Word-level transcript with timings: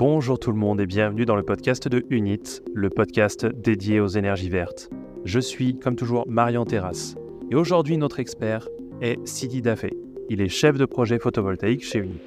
Bonjour 0.00 0.38
tout 0.38 0.50
le 0.50 0.56
monde 0.56 0.80
et 0.80 0.86
bienvenue 0.86 1.26
dans 1.26 1.36
le 1.36 1.42
podcast 1.42 1.86
de 1.86 2.06
Unit, 2.08 2.62
le 2.72 2.88
podcast 2.88 3.44
dédié 3.44 4.00
aux 4.00 4.06
énergies 4.08 4.48
vertes. 4.48 4.88
Je 5.26 5.38
suis, 5.38 5.78
comme 5.78 5.94
toujours, 5.94 6.24
Marian 6.26 6.64
Terrasse. 6.64 7.16
Et 7.50 7.54
aujourd'hui, 7.54 7.98
notre 7.98 8.18
expert 8.18 8.66
est 9.02 9.18
Sidi 9.28 9.60
Dafé. 9.60 9.92
Il 10.30 10.40
est 10.40 10.48
chef 10.48 10.78
de 10.78 10.86
projet 10.86 11.18
photovoltaïque 11.18 11.84
chez 11.84 11.98
Unit. 11.98 12.18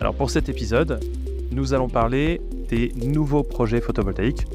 Alors 0.00 0.14
pour 0.14 0.30
cet 0.30 0.48
épisode, 0.48 1.00
nous 1.50 1.74
allons 1.74 1.88
parler 1.88 2.40
des 2.68 2.92
nouveaux 3.04 3.42
projets 3.42 3.80
photovoltaïques, 3.80 4.46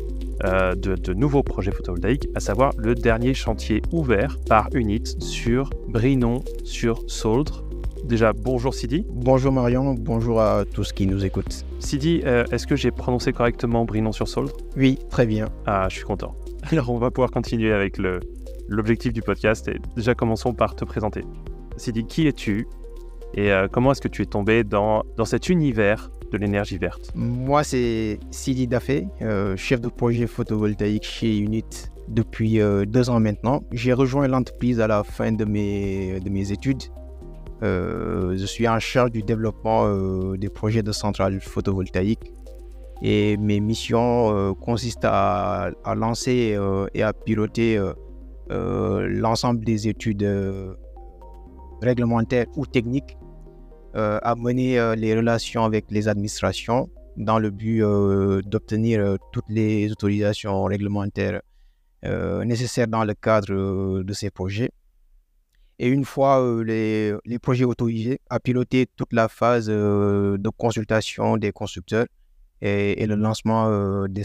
euh, 0.46 0.76
de, 0.76 1.14
nouveaux 1.14 1.44
projets 1.44 1.72
photovoltaïques, 1.72 2.30
à 2.36 2.40
savoir 2.40 2.72
le 2.78 2.96
dernier 2.96 3.34
chantier 3.34 3.82
ouvert 3.92 4.38
par 4.48 4.70
Unit 4.74 5.04
sur 5.20 5.72
Brinon 5.90 6.42
sur 6.64 7.04
Sauldre, 7.08 7.66
Déjà, 8.06 8.34
bonjour 8.34 8.76
Sidi. 8.76 9.04
Bonjour 9.10 9.52
Marion, 9.52 9.96
bonjour 9.96 10.40
à 10.40 10.64
tous 10.64 10.94
qui 10.94 11.08
nous 11.08 11.26
écoutent. 11.26 11.66
Sidi, 11.85 12.21
euh, 12.25 12.45
est-ce 12.52 12.66
que 12.66 12.75
j'ai 12.75 12.89
prononcé 12.89 13.31
correctement 13.31 13.85
Brinon-sur-Sauldre 13.85 14.52
Oui, 14.76 14.98
très 15.12 15.27
bien. 15.27 15.49
Ah, 15.67 15.85
je 15.88 15.98
suis 15.98 16.03
content. 16.03 16.34
Alors, 16.71 16.89
on 16.89 16.98
va 16.98 17.12
pouvoir 17.12 17.30
continuer 17.30 17.71
avec 17.71 17.99
l'objectif 18.67 19.13
du 19.13 19.21
podcast. 19.21 19.67
Et 19.67 19.80
déjà, 19.95 20.16
commençons 20.16 20.52
par 20.52 20.76
te 20.76 20.84
présenter. 20.84 21.23
Sidi, 21.77 22.03
qui 22.07 22.27
es-tu 22.27 22.67
et 23.35 23.52
euh, 23.52 23.67
comment 23.71 23.91
est-ce 23.91 24.02
que 24.02 24.07
tu 24.07 24.23
es 24.23 24.26
tombé 24.26 24.63
dans, 24.63 25.03
dans 25.16 25.26
cet 25.26 25.48
univers 25.48 26.09
de 26.31 26.38
l'énergie 26.38 26.79
verte? 26.79 27.12
Moi, 27.13 27.63
c'est 27.63 28.20
Sidi 28.31 28.65
Dafé, 28.65 29.07
euh, 29.21 29.55
chef 29.55 29.79
de 29.79 29.90
projet 29.90 30.26
photovoltaïque 30.26 31.04
chez 31.05 31.38
Unit 31.38 31.65
depuis 32.07 32.59
deux 32.88 33.09
ans 33.12 33.20
maintenant. 33.20 33.63
J'ai 33.71 33.93
rejoint 33.93 34.27
l'entreprise 34.27 34.79
à 34.79 34.88
la 34.88 35.04
fin 35.04 35.31
de 35.31 35.45
mes, 35.45 36.20
de 36.20 36.29
mes 36.29 36.52
études 36.52 36.84
euh, 37.64 38.38
je 38.38 38.45
suis 38.45 38.68
en 38.68 38.80
charge 38.80 39.12
du 39.12 39.23
développement 39.23 39.86
euh, 39.86 40.38
des 40.38 40.50
projets 40.50 40.84
de 40.84 40.91
centrales 40.91 41.40
photovoltaïques 41.40 42.32
et 43.02 43.38
mes 43.38 43.62
missions 43.62 44.35
euh, 44.35 44.54
consistent 44.54 45.05
à, 45.05 45.71
lancer 45.96 46.57
et 46.94 47.04
à 47.04 47.13
piloter 47.13 47.79
l'ensemble 48.49 49.63
des 49.63 49.88
études 49.88 50.27
réglementaires 51.82 52.46
ou 52.55 52.66
techniques, 52.66 53.18
à 53.94 54.35
mener 54.38 54.96
les 54.96 55.16
relations 55.16 55.63
avec 55.63 55.85
les 55.90 56.07
administrations 56.07 56.90
dans 57.18 57.40
le 57.40 57.49
but 57.49 57.82
d'obtenir 58.46 59.18
toutes 59.32 59.49
les 59.49 59.91
autorisations 59.91 60.63
réglementaires 60.66 61.41
nécessaires 62.04 62.88
dans 62.88 63.04
le 63.04 63.13
cadre 63.13 64.03
de 64.03 64.13
ces 64.13 64.29
projets 64.29 64.72
et 65.79 65.88
une 65.88 66.06
fois 66.06 66.63
les, 66.63 67.13
les, 67.25 67.40
projets 67.40 67.66
autorisés, 67.66 68.19
à 68.29 68.40
piloter 68.40 68.88
toute 68.95 69.13
la 69.13 69.28
phase 69.28 69.68
de 69.68 70.50
consultation 70.57 71.38
des 71.38 71.51
constructeurs 71.51 72.06
et, 72.62 73.06
le 73.06 73.16
lancement 73.16 74.07
des, 74.07 74.23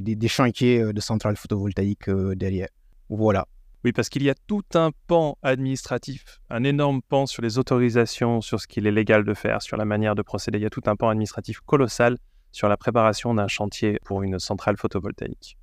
des, 0.00 0.28
chantiers 0.28 0.92
de 0.92 1.00
centrales 1.00 1.36
photovoltaïques 1.36 2.10
derrière. 2.10 2.68
Voilà. 3.08 3.46
Oui, 3.84 3.90
parce 3.90 4.08
qu'il 4.08 4.22
y 4.22 4.30
a 4.30 4.34
tout 4.46 4.62
un 4.74 4.92
pan 5.08 5.36
administratif, 5.42 6.40
un 6.50 6.62
énorme 6.62 7.02
pan 7.02 7.26
sur 7.26 7.42
les 7.42 7.58
autorisations, 7.58 8.40
sur 8.40 8.60
ce 8.60 8.68
qu'il 8.68 8.86
est 8.86 8.92
légal 8.92 9.24
de 9.24 9.34
faire, 9.34 9.60
sur 9.60 9.76
la 9.76 9.84
manière 9.84 10.14
de 10.14 10.22
procéder. 10.22 10.58
Il 10.58 10.62
y 10.62 10.66
a 10.66 10.70
tout 10.70 10.82
un 10.86 10.94
pan 10.94 11.08
administratif 11.08 11.58
colossal 11.60 12.16
sur 12.52 12.68
la 12.68 12.76
préparation 12.76 13.34
d'un 13.34 13.48
chantier 13.48 13.98
pour 14.04 14.22
une 14.22 14.38
centrale 14.38 14.76
photovoltaïque. 14.76 15.58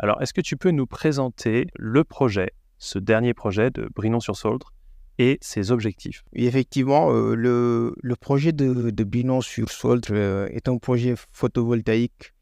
Alors, 0.00 0.20
est-ce 0.20 0.34
que 0.34 0.40
tu 0.40 0.56
peux 0.56 0.72
nous 0.72 0.86
présenter 0.86 1.68
le 1.76 2.02
projet 2.02 2.50
ce 2.78 2.98
dernier 2.98 3.34
projet 3.34 3.70
de 3.70 3.88
Brinon-sur-Sauldre 3.94 4.72
et 5.18 5.38
ses 5.40 5.70
objectifs. 5.70 6.24
effectivement, 6.34 7.10
euh, 7.10 7.34
le, 7.34 8.16
projet 8.16 8.52
de, 8.52 8.90
de 8.90 9.04
Brinon-sur-Sauldre 9.04 10.08
euh, 10.12 10.46
est 10.50 10.68
un 10.68 10.76
projet 10.78 11.14
photovoltaïque 11.32 12.34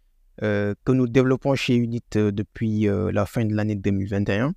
euh, 0.43 0.75
que 0.85 0.93
nous 0.93 1.07
développons 1.07 1.55
chez 1.55 1.77
Unit 1.77 2.03
depuis 2.15 2.89
la 2.89 3.27
fin 3.27 3.45
de 3.45 3.55
l'année 3.55 3.77
2021. 3.77 4.55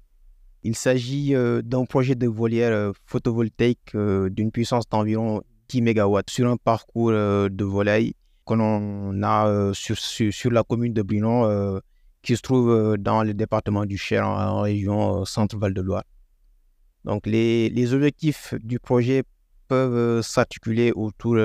Il 0.63 0.75
s'agit 0.75 1.33
d'un 1.63 1.85
projet 1.85 2.15
de 2.15 2.27
volière 2.27 2.91
photovoltaïque 3.05 3.95
d'une 3.95 4.51
puissance 4.51 4.89
d'environ 4.89 5.44
10 5.69 5.81
MW 5.83 6.19
sur 6.27 6.49
un 6.49 6.57
parcours 6.57 7.11
de 7.11 7.63
volaille 7.63 8.15
qu'on 8.44 9.21
a 9.23 9.71
sur, 9.73 9.97
sur, 9.97 10.51
la 10.51 10.63
commune 10.63 10.94
de 10.94 11.03
Brinon 11.03 11.79
qui 12.27 12.35
se 12.35 12.41
trouve 12.41 12.69
euh, 12.69 12.97
dans 12.97 13.23
le 13.23 13.33
département 13.33 13.85
du 13.85 13.97
Cher, 13.97 14.27
en, 14.27 14.61
région 14.61 15.21
euh, 15.21 15.25
Centre-Val 15.25 15.73
de 15.73 15.79
Loire. 15.81 16.03
Donc, 17.05 17.25
les, 17.25 17.93
objectifs 17.93 18.53
du 18.61 18.79
projet 18.79 19.23
peuvent 19.69 19.95
euh, 19.95 20.21
s'articuler 20.21 20.91
autour, 20.91 21.38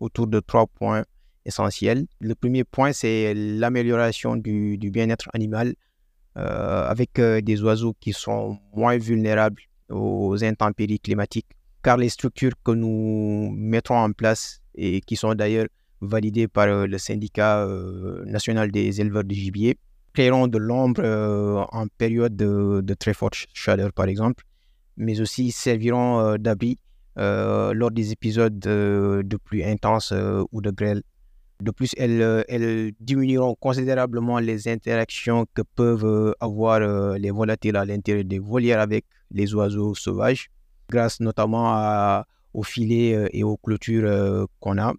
autour 0.00 0.26
de 0.26 0.40
trois 0.40 0.66
points 0.66 1.04
essentiels. 1.44 2.06
Le 2.20 2.34
premier 2.34 2.64
point, 2.64 2.92
c'est 2.92 3.34
l'amélioration 3.34 4.34
du 4.36 4.90
bien-être 4.90 5.28
animal 5.32 5.74
avec 6.34 7.18
des 7.18 7.62
oiseaux 7.62 7.94
qui 7.98 8.12
sont 8.12 8.58
moins 8.74 8.98
vulnérables 8.98 9.62
aux 9.88 10.44
intempéries 10.44 11.00
climatiques, 11.00 11.46
car 11.82 11.96
les 11.96 12.10
structures 12.10 12.52
que 12.62 12.72
nous 12.72 13.54
mettrons 13.56 13.96
en 13.96 14.12
place 14.12 14.60
et 14.74 15.00
qui 15.00 15.16
sont 15.16 15.34
d'ailleurs 15.34 15.68
validées 16.02 16.46
par 16.46 16.66
le 16.66 16.98
syndicat 16.98 17.66
national 18.26 18.70
des 18.70 19.00
éleveurs 19.00 19.24
de 19.24 19.34
gibier 19.34 19.78
créeront 20.16 20.48
de 20.48 20.56
l'ombre 20.56 21.02
euh, 21.04 21.62
en 21.72 21.86
période 21.88 22.34
de, 22.36 22.94
très 22.94 23.12
forte 23.12 23.36
chaleur, 23.52 23.92
par 23.92 24.06
exemple, 24.06 24.44
mais 24.96 25.20
aussi 25.20 25.52
serviront 25.52 26.18
euh, 26.20 26.38
d'abri 26.38 26.78
euh, 27.18 27.74
lors 27.74 27.90
des 27.90 28.12
épisodes 28.12 28.58
de 28.58 29.36
pluie 29.44 29.62
intense 29.62 30.14
ou 30.52 30.60
de 30.62 30.70
grêle. 30.70 31.02
De 31.62 31.70
plus, 31.70 31.90
elles, 31.96 32.92
diminueront 33.00 33.54
considérablement 33.54 34.38
les 34.38 34.68
interactions 34.68 35.46
que 35.54 35.62
peuvent 35.74 36.34
avoir 36.40 36.80
les 37.18 37.30
volatiles 37.30 37.76
à 37.76 37.84
l'intérieur 37.84 38.24
des 38.24 38.38
volières 38.38 38.80
avec 38.80 39.04
les 39.30 39.54
oiseaux 39.54 39.94
sauvages, 39.94 40.48
grâce 40.90 41.20
notamment 41.20 42.22
aux 42.52 42.62
filets 42.62 43.28
et 43.32 43.42
aux 43.42 43.56
clôtures 43.56 44.46
qu'on 44.60 44.78
a. 44.78 44.92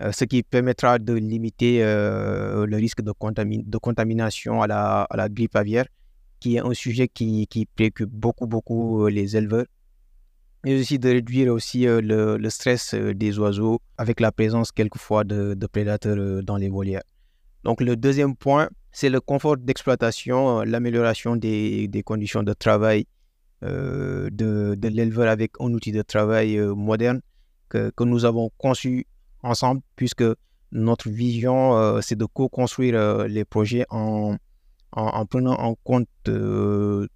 Euh, 0.00 0.10
ce 0.10 0.24
qui 0.24 0.42
permettra 0.42 0.98
de 0.98 1.14
limiter 1.14 1.84
euh, 1.84 2.66
le 2.66 2.76
risque 2.76 3.00
de, 3.00 3.12
de 3.12 3.78
contamination 3.78 4.60
à 4.60 4.66
la, 4.66 5.02
à 5.02 5.16
la, 5.16 5.28
grippe 5.28 5.54
aviaire, 5.54 5.86
qui 6.40 6.56
est 6.56 6.58
un 6.58 6.74
sujet 6.74 7.06
qui, 7.06 7.46
qui 7.46 7.66
préoccupe 7.66 8.10
beaucoup, 8.10 8.48
beaucoup 8.48 9.04
euh, 9.06 9.10
les 9.10 9.36
éleveurs 9.36 9.66
et 10.64 10.80
aussi 10.80 10.98
de 10.98 11.10
réduire 11.10 11.52
aussi 11.52 11.82
le, 11.84 12.38
le, 12.38 12.50
stress 12.50 12.94
des 12.94 13.38
oiseaux 13.38 13.82
avec 13.98 14.18
la 14.18 14.32
présence 14.32 14.72
quelquefois 14.72 15.22
de, 15.22 15.54
prédateurs 15.66 16.42
dans 16.42 16.56
les 16.56 16.70
volières. 16.70 17.02
Donc 17.64 17.82
le 17.82 17.96
deuxième 17.96 18.34
point, 18.34 18.70
c'est 18.90 19.10
le 19.10 19.20
confort 19.20 19.58
d'exploitation, 19.58 20.62
l'amélioration 20.62 21.36
des, 21.36 21.86
des, 21.86 22.02
conditions 22.02 22.42
de 22.42 22.54
travail 22.54 23.06
de, 23.60 24.30
de 24.30 24.88
l'éleveur 24.88 25.28
avec 25.28 25.52
un 25.60 25.70
outil 25.74 25.92
de 25.92 26.00
travail 26.00 26.58
moderne 26.58 27.20
que, 27.68 27.90
que, 27.94 28.04
nous 28.04 28.24
avons 28.24 28.50
conçu 28.56 29.06
ensemble, 29.44 29.82
puisque 29.96 30.24
notre 30.72 31.08
vision, 31.08 31.76
euh, 31.76 32.00
c'est 32.00 32.16
de 32.16 32.24
co-construire 32.24 32.96
euh, 32.96 33.28
les 33.28 33.44
projets 33.44 33.86
en, 33.90 34.36
en, 34.92 35.26
prenant 35.26 35.54
en 35.54 35.76
compte 35.84 36.08
euh, 36.28 37.06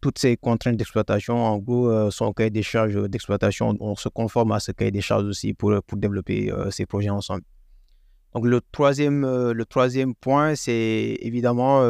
toutes 0.00 0.18
ces 0.18 0.36
contraintes 0.36 0.76
d'exploitation. 0.76 1.36
En 1.36 1.58
gros, 1.58 2.10
son 2.10 2.32
cahier 2.32 2.50
des 2.50 2.62
charges 2.62 3.08
d'exploitation, 3.08 3.76
on 3.80 3.96
se 3.96 4.08
conforme 4.08 4.52
à 4.52 4.60
ce 4.60 4.72
cahier 4.72 4.90
des 4.92 5.00
charges 5.00 5.24
aussi 5.24 5.52
pour, 5.52 5.74
pour 5.86 5.98
développer 5.98 6.50
ces 6.70 6.86
projets 6.86 7.10
ensemble. 7.10 7.42
Donc 8.32 8.46
le 8.46 8.62
troisième, 8.72 9.26
le 9.50 9.64
troisième 9.66 10.14
point, 10.14 10.54
c'est 10.54 11.18
évidemment 11.20 11.82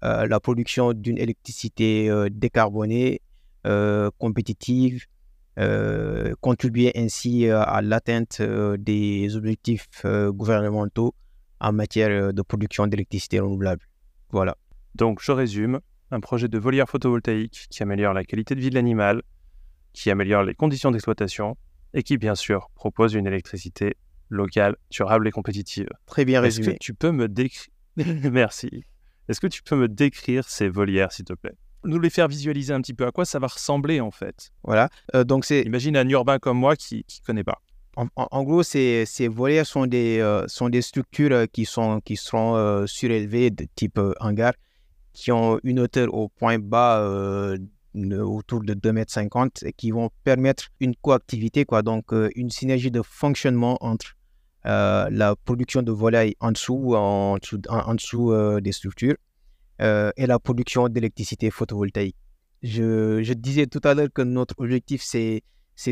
la 0.00 0.40
production 0.40 0.94
d'une 0.94 1.18
électricité 1.18 2.10
décarbonée, 2.30 3.20
compétitive, 4.16 5.04
euh, 5.58 6.34
contribuer 6.40 6.92
ainsi 6.94 7.46
euh, 7.46 7.60
à 7.62 7.82
l'atteinte 7.82 8.38
euh, 8.40 8.78
des 8.78 9.36
objectifs 9.36 9.88
gouvernementaux 10.04 11.14
en 11.60 11.72
matière 11.72 12.32
de 12.32 12.42
production 12.42 12.86
d'électricité 12.86 13.38
renouvelable. 13.38 13.86
Voilà. 14.30 14.56
Donc, 14.94 15.20
je 15.22 15.30
résume 15.30 15.80
un 16.10 16.20
projet 16.20 16.48
de 16.48 16.58
volière 16.58 16.88
photovoltaïque 16.88 17.66
qui 17.70 17.82
améliore 17.82 18.14
la 18.14 18.24
qualité 18.24 18.54
de 18.54 18.60
vie 18.60 18.70
de 18.70 18.74
l'animal, 18.74 19.22
qui 19.92 20.10
améliore 20.10 20.42
les 20.42 20.54
conditions 20.54 20.90
d'exploitation 20.90 21.56
et 21.94 22.02
qui, 22.02 22.18
bien 22.18 22.34
sûr, 22.34 22.70
propose 22.74 23.14
une 23.14 23.26
électricité 23.26 23.94
locale, 24.28 24.76
durable 24.90 25.28
et 25.28 25.30
compétitive. 25.30 25.88
Très 26.06 26.24
bien 26.24 26.40
résumé. 26.40 26.68
Est-ce 26.68 26.74
que 26.74 26.78
tu 26.80 26.94
peux 26.94 27.12
me 27.12 27.28
décrire 27.28 27.72
Merci. 28.32 28.84
Est-ce 29.28 29.40
que 29.40 29.46
tu 29.46 29.62
peux 29.62 29.76
me 29.76 29.88
décrire 29.88 30.48
ces 30.48 30.68
volières, 30.68 31.12
s'il 31.12 31.26
te 31.26 31.34
plaît? 31.34 31.54
Nous 31.84 31.98
les 31.98 32.10
faire 32.10 32.28
visualiser 32.28 32.72
un 32.72 32.80
petit 32.80 32.94
peu 32.94 33.06
à 33.06 33.10
quoi 33.10 33.24
ça 33.24 33.38
va 33.38 33.46
ressembler 33.46 34.00
en 34.00 34.10
fait. 34.10 34.50
Voilà. 34.64 34.88
Euh, 35.14 35.24
donc 35.24 35.44
c'est. 35.44 35.62
Imagine 35.62 35.96
un 35.96 36.08
urbain 36.08 36.38
comme 36.38 36.58
moi 36.58 36.76
qui 36.76 37.04
ne 37.08 37.26
connaît 37.26 37.44
pas. 37.44 37.60
En, 38.16 38.42
gros, 38.42 38.62
ces, 38.62 39.04
ces 39.04 39.28
volières 39.28 39.66
sont 39.66 39.84
des, 39.86 40.18
euh, 40.18 40.48
sont 40.48 40.70
des 40.70 40.80
structures 40.80 41.32
euh, 41.32 41.44
qui, 41.44 41.66
sont, 41.66 42.00
qui 42.00 42.16
seront 42.16 42.86
surélevées 42.86 43.50
de 43.50 43.66
type 43.74 44.00
hangar, 44.18 44.54
qui 45.12 45.30
ont 45.30 45.60
une 45.62 45.80
hauteur 45.80 46.12
au 46.14 46.30
point 46.30 46.58
bas 46.58 47.06
autour 47.94 48.62
de 48.62 48.72
2,50 48.72 49.42
m 49.42 49.50
et 49.68 49.74
qui 49.74 49.90
vont 49.90 50.08
permettre 50.24 50.68
une 50.80 50.96
coactivité, 50.96 51.66
quoi, 51.66 51.82
donc 51.82 52.14
une 52.34 52.48
synergie 52.48 52.90
de 52.90 53.02
fonctionnement 53.02 53.76
entre 53.82 54.16
la 54.64 55.36
production 55.44 55.82
de 55.82 55.92
volailles 55.92 56.34
en 56.40 56.52
dessous, 56.52 56.94
en 56.94 57.36
en, 57.68 57.94
dessous 57.94 58.60
des 58.62 58.72
structures 58.72 59.16
et 59.82 60.26
la 60.26 60.38
production 60.38 60.88
d'électricité 60.88 61.50
photovoltaïque. 61.50 62.16
Je, 62.62 63.32
disais 63.32 63.66
tout 63.66 63.80
à 63.82 63.94
l'heure 63.94 64.08
que 64.14 64.22
notre 64.22 64.54
objectif, 64.58 65.02
c'est 65.02 65.42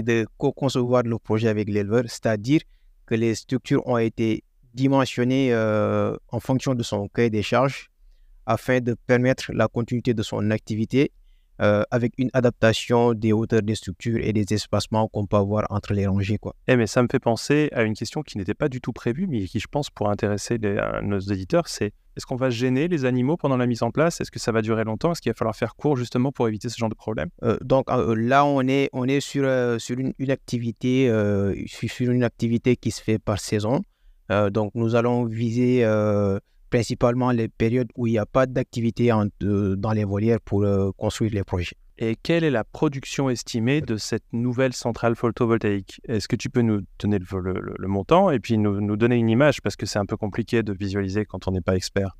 de 0.02 0.26
co-concevoir 0.38 1.02
le 1.02 1.18
projet 1.18 1.48
avec 1.48 1.68
l'éleveur, 1.68 2.04
c'est-à-dire 2.06 2.60
que 3.06 3.16
les 3.16 3.34
structures 3.34 3.84
ont 3.86 3.98
été 3.98 4.44
dimensionnées 4.74 5.52
en 5.54 6.40
fonction 6.40 6.74
de 6.74 6.82
son 6.82 7.08
cahier 7.08 7.30
des 7.30 7.42
charges 7.42 7.90
afin 8.46 8.80
de 8.80 8.94
permettre 9.06 9.52
la 9.52 9.68
continuité 9.68 10.14
de 10.14 10.22
son 10.22 10.50
activité 10.50 11.10
euh, 11.60 11.82
avec 11.90 12.14
une 12.16 12.30
adaptation 12.32 13.12
des 13.12 13.34
hauteurs 13.34 13.60
des 13.60 13.74
structures 13.74 14.18
et 14.22 14.32
des 14.32 14.46
espacements 14.54 15.08
qu'on 15.08 15.26
peut 15.26 15.36
avoir 15.36 15.66
entre 15.68 15.92
les 15.92 16.06
rangées. 16.06 16.38
Quoi. 16.38 16.54
Eh 16.66 16.76
mais 16.76 16.86
ça 16.86 17.02
me 17.02 17.08
fait 17.10 17.18
penser 17.18 17.68
à 17.72 17.82
une 17.82 17.94
question 17.94 18.22
qui 18.22 18.38
n'était 18.38 18.54
pas 18.54 18.70
du 18.70 18.80
tout 18.80 18.92
prévue, 18.92 19.26
mais 19.26 19.44
qui, 19.44 19.60
je 19.60 19.66
pense, 19.70 19.90
pourrait 19.90 20.12
intéresser 20.12 20.58
euh, 20.64 21.02
nos 21.02 21.18
éditeurs, 21.18 21.68
c'est 21.68 21.92
est-ce 22.16 22.24
qu'on 22.24 22.36
va 22.36 22.48
gêner 22.48 22.88
les 22.88 23.04
animaux 23.04 23.36
pendant 23.36 23.58
la 23.58 23.66
mise 23.66 23.82
en 23.82 23.90
place? 23.90 24.20
Est-ce 24.20 24.30
que 24.30 24.38
ça 24.38 24.52
va 24.52 24.62
durer 24.62 24.84
longtemps? 24.84 25.12
Est-ce 25.12 25.20
qu'il 25.20 25.30
va 25.30 25.36
falloir 25.36 25.54
faire 25.54 25.76
court 25.76 25.96
justement 25.96 26.32
pour 26.32 26.48
éviter 26.48 26.68
ce 26.70 26.78
genre 26.78 26.88
de 26.88 26.94
problème? 26.94 27.28
Euh, 27.44 27.56
Donc 27.62 27.86
là, 27.88 28.44
on 28.46 28.66
est, 28.66 28.88
on 28.92 29.04
est 29.04 29.20
sur, 29.20 29.46
sur 29.80 29.98
une, 29.98 30.12
une 30.18 30.30
activité, 30.30 31.08
sur 31.66 32.10
une 32.10 32.24
activité 32.24 32.76
qui 32.76 32.90
se 32.90 33.02
fait 33.02 33.18
par 33.18 33.38
saison. 33.38 33.82
donc 34.50 34.72
nous 34.74 34.96
allons 34.96 35.24
viser 35.24 35.84
principalement 36.70 37.32
les 37.32 37.48
périodes 37.48 37.88
où 37.96 38.06
il 38.06 38.12
n'y 38.12 38.18
a 38.18 38.26
pas 38.26 38.46
d'activité 38.46 39.12
dans 39.40 39.92
les 39.92 40.04
volières 40.04 40.40
pour 40.40 40.62
euh, 40.62 40.90
construire 40.96 41.32
les 41.34 41.44
projets. 41.44 41.76
Et 41.98 42.16
quelle 42.22 42.44
est 42.44 42.50
la 42.50 42.64
production 42.64 43.28
estimée 43.28 43.82
de 43.82 43.98
cette 43.98 44.24
nouvelle 44.32 44.72
centrale 44.72 45.14
photovoltaïque? 45.16 46.00
Est-ce 46.08 46.28
que 46.28 46.36
tu 46.36 46.48
peux 46.48 46.62
nous 46.62 46.80
donner 46.98 47.18
le, 47.18 47.88
montant 47.88 48.30
et 48.30 48.38
puis 48.38 48.56
nous, 48.56 48.96
donner 48.96 49.16
une 49.16 49.28
image? 49.28 49.60
Parce 49.60 49.76
que 49.76 49.84
c'est 49.84 49.98
un 49.98 50.06
peu 50.06 50.16
compliqué 50.16 50.62
de 50.62 50.72
visualiser 50.72 51.26
quand 51.26 51.46
on 51.46 51.50
n'est 51.50 51.60
pas 51.60 51.76
expert 51.76 52.16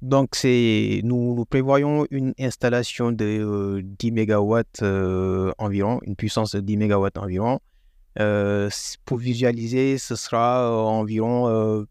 donc, 0.00 0.36
nous, 0.42 1.36
nous, 1.36 1.44
prévoyons 1.44 2.08
une 2.10 2.34
installation 2.40 3.12
de 3.12 3.80
10 3.84 4.10
euh, 4.10 4.26
MW 4.26 4.62
euh, 4.82 5.52
environ, 5.58 6.00
une 6.02 6.16
puissance 6.16 6.56
de 6.56 6.60
10 6.60 6.76
MW 6.76 7.06
environ. 7.16 7.60
pour 9.04 9.18
visualiser, 9.18 9.98
ce 9.98 10.16
sera 10.16 10.68
environ 10.72 11.86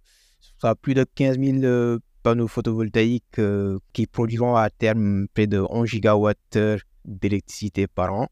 plus 0.81 0.93
de 0.93 1.03
15 1.03 1.39
000 1.39 1.63
euh, 1.63 1.99
panneaux 2.23 2.47
photovoltaïques 2.47 3.39
euh, 3.39 3.79
qui 3.93 4.07
produiront 4.07 4.55
à 4.55 4.69
terme 4.69 5.27
près 5.33 5.47
de 5.47 5.59
11 5.69 5.87
gigawattheures 5.87 6.79
d'électricité 7.05 7.87
par 7.87 8.13
an, 8.13 8.27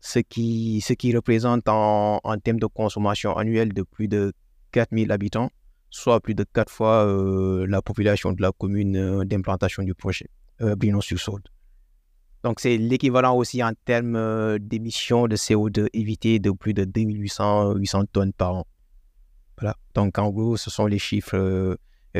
ce 0.00 0.18
qui, 0.18 0.82
représente 1.14 1.68
en, 1.68 2.20
termes 2.44 2.60
de 2.60 2.66
consommation 2.66 3.36
annuelle 3.36 3.72
de 3.72 3.82
plus 3.82 4.08
de 4.08 4.32
4 4.72 4.90
000 4.92 5.10
habitants, 5.10 5.50
soit 5.90 6.20
plus 6.20 6.34
de 6.34 6.44
4 6.44 6.70
fois 6.70 7.06
euh, 7.06 7.66
la 7.66 7.80
population 7.80 8.32
de 8.32 8.42
la 8.42 8.52
commune 8.52 9.24
d'implantation 9.24 9.82
du 9.82 9.94
projet, 9.94 10.26
sur 11.00 11.18
saône 11.18 11.42
Donc 12.44 12.60
c'est 12.60 12.76
l'équivalent 12.76 13.34
aussi 13.34 13.62
en 13.64 13.72
termes 13.86 14.58
d'émissions 14.58 15.26
de 15.26 15.36
CO2 15.36 15.88
évitées 15.94 16.38
de 16.38 16.50
plus 16.50 16.74
de 16.74 16.84
2800 16.84 17.74
800 17.76 18.04
tonnes 18.12 18.32
par 18.34 18.54
an. 18.56 18.66
Donc, 19.94 20.18
en 20.18 20.30
gros, 20.30 20.56
ce 20.56 20.70
sont 20.70 20.86
les 20.86 20.98
chiffres 20.98 21.36
euh, 21.36 21.76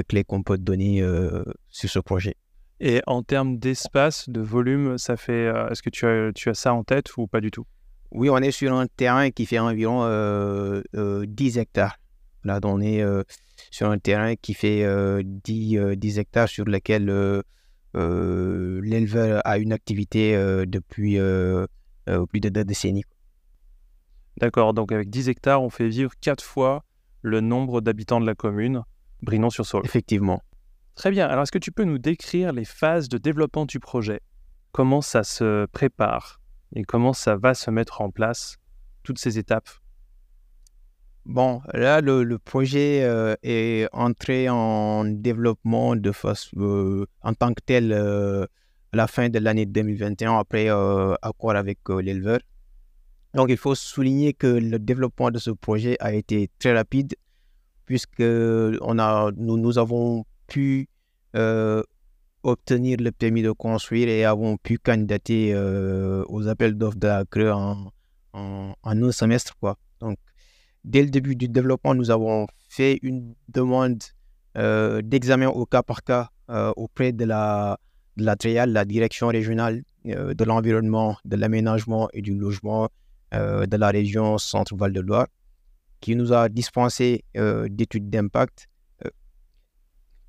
clés 0.08 0.24
qu'on 0.24 0.42
peut 0.42 0.58
donner 0.58 1.02
euh, 1.02 1.44
sur 1.68 1.90
ce 1.90 1.98
projet. 1.98 2.36
Et 2.80 3.00
en 3.06 3.22
termes 3.22 3.58
d'espace, 3.58 4.28
de 4.28 4.40
volume, 4.40 4.98
ça 4.98 5.16
fait. 5.16 5.46
Euh, 5.46 5.68
est-ce 5.68 5.82
que 5.82 5.90
tu 5.90 6.06
as, 6.06 6.32
tu 6.32 6.48
as 6.48 6.54
ça 6.54 6.74
en 6.74 6.82
tête 6.82 7.16
ou 7.16 7.26
pas 7.26 7.40
du 7.40 7.50
tout? 7.50 7.66
Oui, 8.10 8.28
on 8.28 8.38
est 8.38 8.50
sur 8.50 8.74
un 8.74 8.86
terrain 8.86 9.30
qui 9.30 9.46
fait 9.46 9.58
environ 9.58 10.02
10 10.94 11.58
hectares. 11.58 11.96
Là, 12.44 12.60
on 12.64 12.80
est 12.82 13.02
sur 13.70 13.90
un 13.90 13.98
terrain 13.98 14.34
qui 14.36 14.52
fait 14.52 14.84
10, 15.24 15.96
10, 15.96 16.18
hectares 16.18 16.48
sur 16.48 16.66
lequel 16.66 17.06
l'éleveur 17.94 19.40
a 19.46 19.56
une 19.56 19.72
activité 19.72 20.34
depuis 20.66 21.16
plus 22.28 22.40
de 22.40 22.48
deux 22.50 22.64
décennies. 22.64 23.04
D'accord, 24.36 24.74
donc 24.74 24.92
avec 24.92 25.08
10 25.08 25.30
hectares, 25.30 25.62
on 25.62 25.70
fait 25.70 25.88
vivre 25.88 26.12
4 26.20 26.44
fois 26.44 26.84
le 27.22 27.40
nombre 27.40 27.80
d'habitants 27.80 28.20
de 28.20 28.26
la 28.26 28.34
commune, 28.34 28.82
Brinon-sur-Saône. 29.22 29.82
Effectivement. 29.84 30.42
Très 30.94 31.10
bien. 31.10 31.26
Alors, 31.26 31.44
est-ce 31.44 31.52
que 31.52 31.58
tu 31.58 31.72
peux 31.72 31.84
nous 31.84 31.98
décrire 31.98 32.52
les 32.52 32.64
phases 32.64 33.08
de 33.08 33.18
développement 33.18 33.64
du 33.64 33.80
projet? 33.80 34.20
Comment 34.72 35.00
ça 35.00 35.24
se 35.24 35.66
prépare? 35.66 36.40
Et 36.74 36.84
comment 36.84 37.12
ça 37.12 37.36
va 37.36 37.54
se 37.54 37.70
mettre 37.70 38.00
en 38.00 38.10
place, 38.10 38.58
toutes 39.02 39.18
ces 39.18 39.38
étapes? 39.38 39.68
Bon, 41.24 41.62
là, 41.72 42.00
le, 42.00 42.36
projet 42.38 43.04
euh, 43.04 43.36
est 43.44 43.86
entré 43.92 44.48
en 44.48 45.04
développement 45.04 45.94
de 45.94 46.10
face, 46.10 46.50
euh, 46.56 47.06
en 47.22 47.32
tant 47.32 47.54
que 47.54 47.60
tel 47.64 47.92
euh, 47.92 48.44
à 48.92 48.96
la 48.96 49.06
fin 49.06 49.28
de 49.28 49.38
l'année 49.38 49.64
2021, 49.64 50.36
après 50.38 50.68
accord 50.68 51.52
avec 51.54 51.78
l'éleveur. 51.88 52.40
Donc, 53.34 53.48
il 53.48 53.56
faut 53.56 53.74
souligner 53.74 54.34
que 54.34 54.46
le 54.46 54.78
développement 54.78 55.30
de 55.30 55.38
ce 55.38 55.50
projet 55.50 55.96
a 56.00 56.12
été 56.12 56.50
très 56.58 56.74
rapide 56.74 57.14
puisque 57.86 58.20
on 58.22 58.98
a, 58.98 59.30
nous, 59.36 59.56
nous 59.56 59.78
avons 59.78 60.24
pu 60.46 60.88
euh, 61.34 61.82
obtenir 62.42 62.98
le 63.00 63.10
permis 63.10 63.42
de 63.42 63.50
construire 63.52 64.08
et 64.08 64.24
avons 64.24 64.56
pu 64.56 64.78
candidater 64.78 65.52
euh, 65.54 66.24
aux 66.28 66.48
appels 66.48 66.76
d'offres 66.76 66.98
de 66.98 67.06
la 67.06 67.24
CRE 67.24 67.56
en, 68.34 68.74
un 68.84 69.12
semestre. 69.12 69.56
Quoi. 69.58 69.78
Donc, 70.00 70.18
dès 70.84 71.02
le 71.02 71.08
début 71.08 71.36
du 71.36 71.48
développement, 71.48 71.94
nous 71.94 72.10
avons 72.10 72.46
fait 72.68 72.98
une 73.02 73.34
demande 73.48 74.02
euh, 74.58 75.00
d'examen 75.02 75.48
au 75.48 75.64
cas 75.66 75.82
par 75.82 76.02
cas 76.02 76.28
auprès 76.76 77.12
de 77.12 77.24
la, 77.24 77.78
de 78.18 78.24
la 78.24 78.36
TREAL, 78.36 78.72
la 78.72 78.84
direction 78.84 79.28
régionale 79.28 79.84
de 80.04 80.44
l'environnement, 80.44 81.16
de 81.24 81.36
l'aménagement 81.36 82.10
et 82.12 82.20
du 82.20 82.34
logement 82.34 82.90
de 83.32 83.76
la 83.76 83.88
région 83.90 84.38
Centre-Val 84.38 84.92
de 84.92 85.00
Loire, 85.00 85.26
qui 86.00 86.16
nous 86.16 86.32
a 86.32 86.48
dispensé 86.48 87.24
euh, 87.36 87.68
d'études 87.70 88.10
d'impact, 88.10 88.68
euh, 89.04 89.10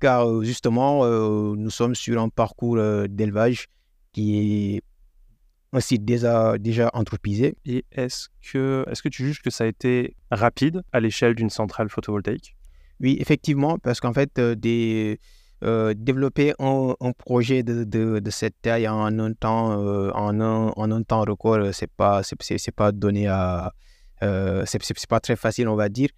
car 0.00 0.42
justement, 0.42 1.06
nous 1.54 1.70
sommes 1.70 1.94
sur 1.94 2.20
un 2.20 2.28
parcours 2.28 2.78
d'élevage 3.08 3.66
qui 4.12 4.76
est 4.76 4.82
un 5.72 5.80
site 5.80 6.04
déjà, 6.04 6.56
déjà. 6.58 6.90
Et 7.64 7.84
est-ce 7.90 8.28
que, 8.52 8.84
est 8.88 9.02
que 9.02 9.08
tu 9.08 9.26
juges 9.26 9.42
que 9.42 9.50
ça 9.50 9.64
a 9.64 9.66
été 9.66 10.16
rapide 10.30 10.82
à 10.92 11.00
l'échelle 11.00 11.34
d'une 11.34 11.50
centrale 11.50 11.88
photovoltaïque? 11.88 12.56
Oui, 13.00 13.16
effectivement, 13.20 13.78
parce 13.78 14.00
qu'en 14.00 14.12
fait, 14.12 14.38
des, 14.40 15.18
développer 15.94 16.52
un, 16.58 16.94
projet 17.16 17.62
de, 17.62 18.30
cette 18.30 18.60
taille 18.60 18.88
en 18.88 19.18
un 19.18 19.32
temps, 19.32 19.72
en 20.14 20.40
un, 20.40 20.68
en 20.76 20.90
un 20.90 21.02
temps 21.02 21.22
record, 21.22 21.72
c'est 21.72 21.90
pas, 21.90 22.22
c'est, 22.22 22.70
pas 22.72 22.92
donné 22.92 23.26
c'est, 24.20 25.06
pas 25.08 25.20
très 25.20 25.36
facile, 25.36 25.68
on 25.68 25.76
va 25.76 25.88
dire. 25.88 26.10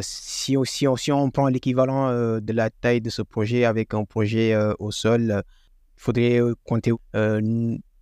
si, 0.00 0.56
si, 0.64 0.86
si 0.96 1.12
on 1.12 1.30
prend 1.30 1.48
l'équivalent 1.48 2.40
de 2.40 2.52
la 2.52 2.70
taille 2.70 3.00
de 3.00 3.10
ce 3.10 3.22
projet 3.22 3.64
avec 3.64 3.94
un 3.94 4.04
projet 4.04 4.56
au 4.78 4.90
sol, 4.90 5.42
il 5.98 6.00
faudrait 6.00 6.40
compter 6.64 6.92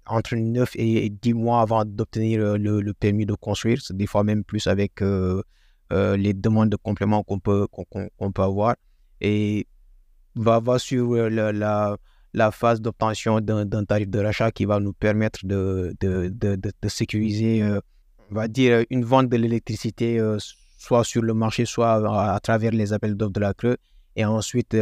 entre 0.08 0.36
9 0.36 0.70
et 0.76 1.10
10 1.10 1.34
mois 1.34 1.60
avant 1.62 1.84
d'obtenir 1.84 2.56
le, 2.58 2.92
permis 2.92 3.26
de 3.26 3.34
construire, 3.34 3.78
des 3.90 4.06
fois 4.06 4.24
même 4.24 4.44
plus 4.44 4.66
avec 4.66 5.00
les 5.00 6.34
demandes 6.34 6.70
de 6.70 6.76
compléments 6.76 7.22
qu'on 7.22 7.38
peut, 7.40 7.66
qu'on, 7.66 8.32
peut 8.32 8.42
avoir. 8.42 8.76
Et 9.20 9.66
va, 10.36 10.60
va 10.60 10.78
sur 10.78 11.12
euh, 11.14 11.28
la, 12.32 12.50
phase 12.50 12.80
d'obtention 12.80 13.40
d'un 13.40 13.84
tarif 13.84 14.08
de 14.08 14.20
rachat 14.20 14.52
qui 14.52 14.66
va 14.66 14.78
nous 14.78 14.92
permettre 14.92 15.40
de, 15.44 15.94
sécuriser, 16.88 17.62
euh, 17.62 17.80
on 18.30 18.34
va 18.34 18.48
dire, 18.48 18.84
une 18.90 19.04
vente 19.04 19.28
de 19.28 19.36
l'électricité, 19.36 20.20
euh, 20.20 20.38
soit 20.78 21.04
sur 21.04 21.22
le 21.22 21.34
marché, 21.34 21.64
soit 21.64 22.34
à, 22.34 22.38
travers 22.40 22.72
les 22.72 22.92
appels 22.92 23.16
d'offres 23.16 23.32
de 23.32 23.40
la 23.40 23.54
Creux, 23.54 23.76
et 24.14 24.24
ensuite 24.24 24.76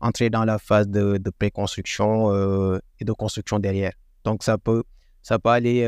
entrer 0.00 0.30
dans 0.30 0.44
la 0.44 0.58
phase 0.58 0.88
de, 0.88 1.18
pré-construction 1.38 2.78
et 3.00 3.04
de 3.04 3.12
construction 3.12 3.58
derrière. 3.58 3.92
Donc 4.24 4.42
ça 4.42 4.58
peut, 4.58 4.82
ça 5.22 5.38
peut 5.38 5.50
aller, 5.50 5.86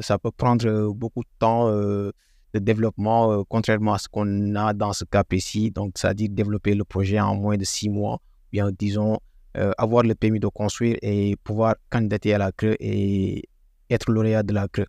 ça 0.00 0.18
peut 0.18 0.30
prendre 0.32 0.92
beaucoup 0.92 1.22
de 1.22 1.28
temps 1.38 1.70
de 1.70 2.12
développement, 2.58 3.44
contrairement 3.48 3.94
à 3.94 3.98
ce 3.98 4.08
qu'on 4.08 4.54
a 4.56 4.72
dans 4.72 4.92
ce 4.92 5.04
cas 5.04 5.22
précis. 5.24 5.70
Donc, 5.70 5.94
dit 6.14 6.28
développer 6.28 6.74
le 6.74 6.84
projet 6.84 7.20
en 7.20 7.36
moins 7.36 7.56
de 7.56 7.64
six 7.64 7.88
mois 7.88 8.20
bien 8.52 8.70
disons, 8.70 9.18
euh, 9.56 9.72
avoir 9.78 10.02
le 10.02 10.14
permis 10.14 10.40
de 10.40 10.46
construire 10.48 10.96
et 11.02 11.36
pouvoir 11.44 11.74
candidater 11.90 12.34
à 12.34 12.38
la 12.38 12.52
CRE 12.52 12.76
et 12.80 13.48
être 13.90 14.10
lauréat 14.10 14.42
de 14.42 14.54
la 14.54 14.68
CRE. 14.68 14.86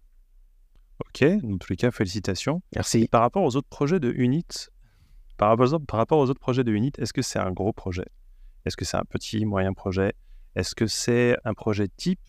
Ok, 0.99 1.23
dans 1.41 1.57
tous 1.57 1.69
les 1.71 1.75
cas, 1.75 1.91
félicitations. 1.91 2.61
Merci. 2.75 3.07
par 3.07 3.21
rapport 3.21 3.43
aux 3.43 3.55
autres 3.55 3.67
projets 3.67 3.99
de 3.99 4.11
UNIT, 4.11 4.69
par 5.37 5.49
rapport, 5.49 5.81
par 5.85 5.97
rapport 5.97 6.19
aux 6.19 6.29
autres 6.29 6.39
projets 6.39 6.63
de 6.63 6.71
UNIT, 6.71 6.93
est-ce 6.99 7.13
que 7.13 7.21
c'est 7.21 7.39
un 7.39 7.51
gros 7.51 7.73
projet? 7.73 8.05
Est-ce 8.65 8.77
que 8.77 8.85
c'est 8.85 8.97
un 8.97 9.03
petit, 9.03 9.45
moyen 9.45 9.73
projet? 9.73 10.13
Est-ce 10.55 10.75
que 10.75 10.87
c'est 10.87 11.35
un 11.43 11.53
projet 11.53 11.87
type? 11.97 12.19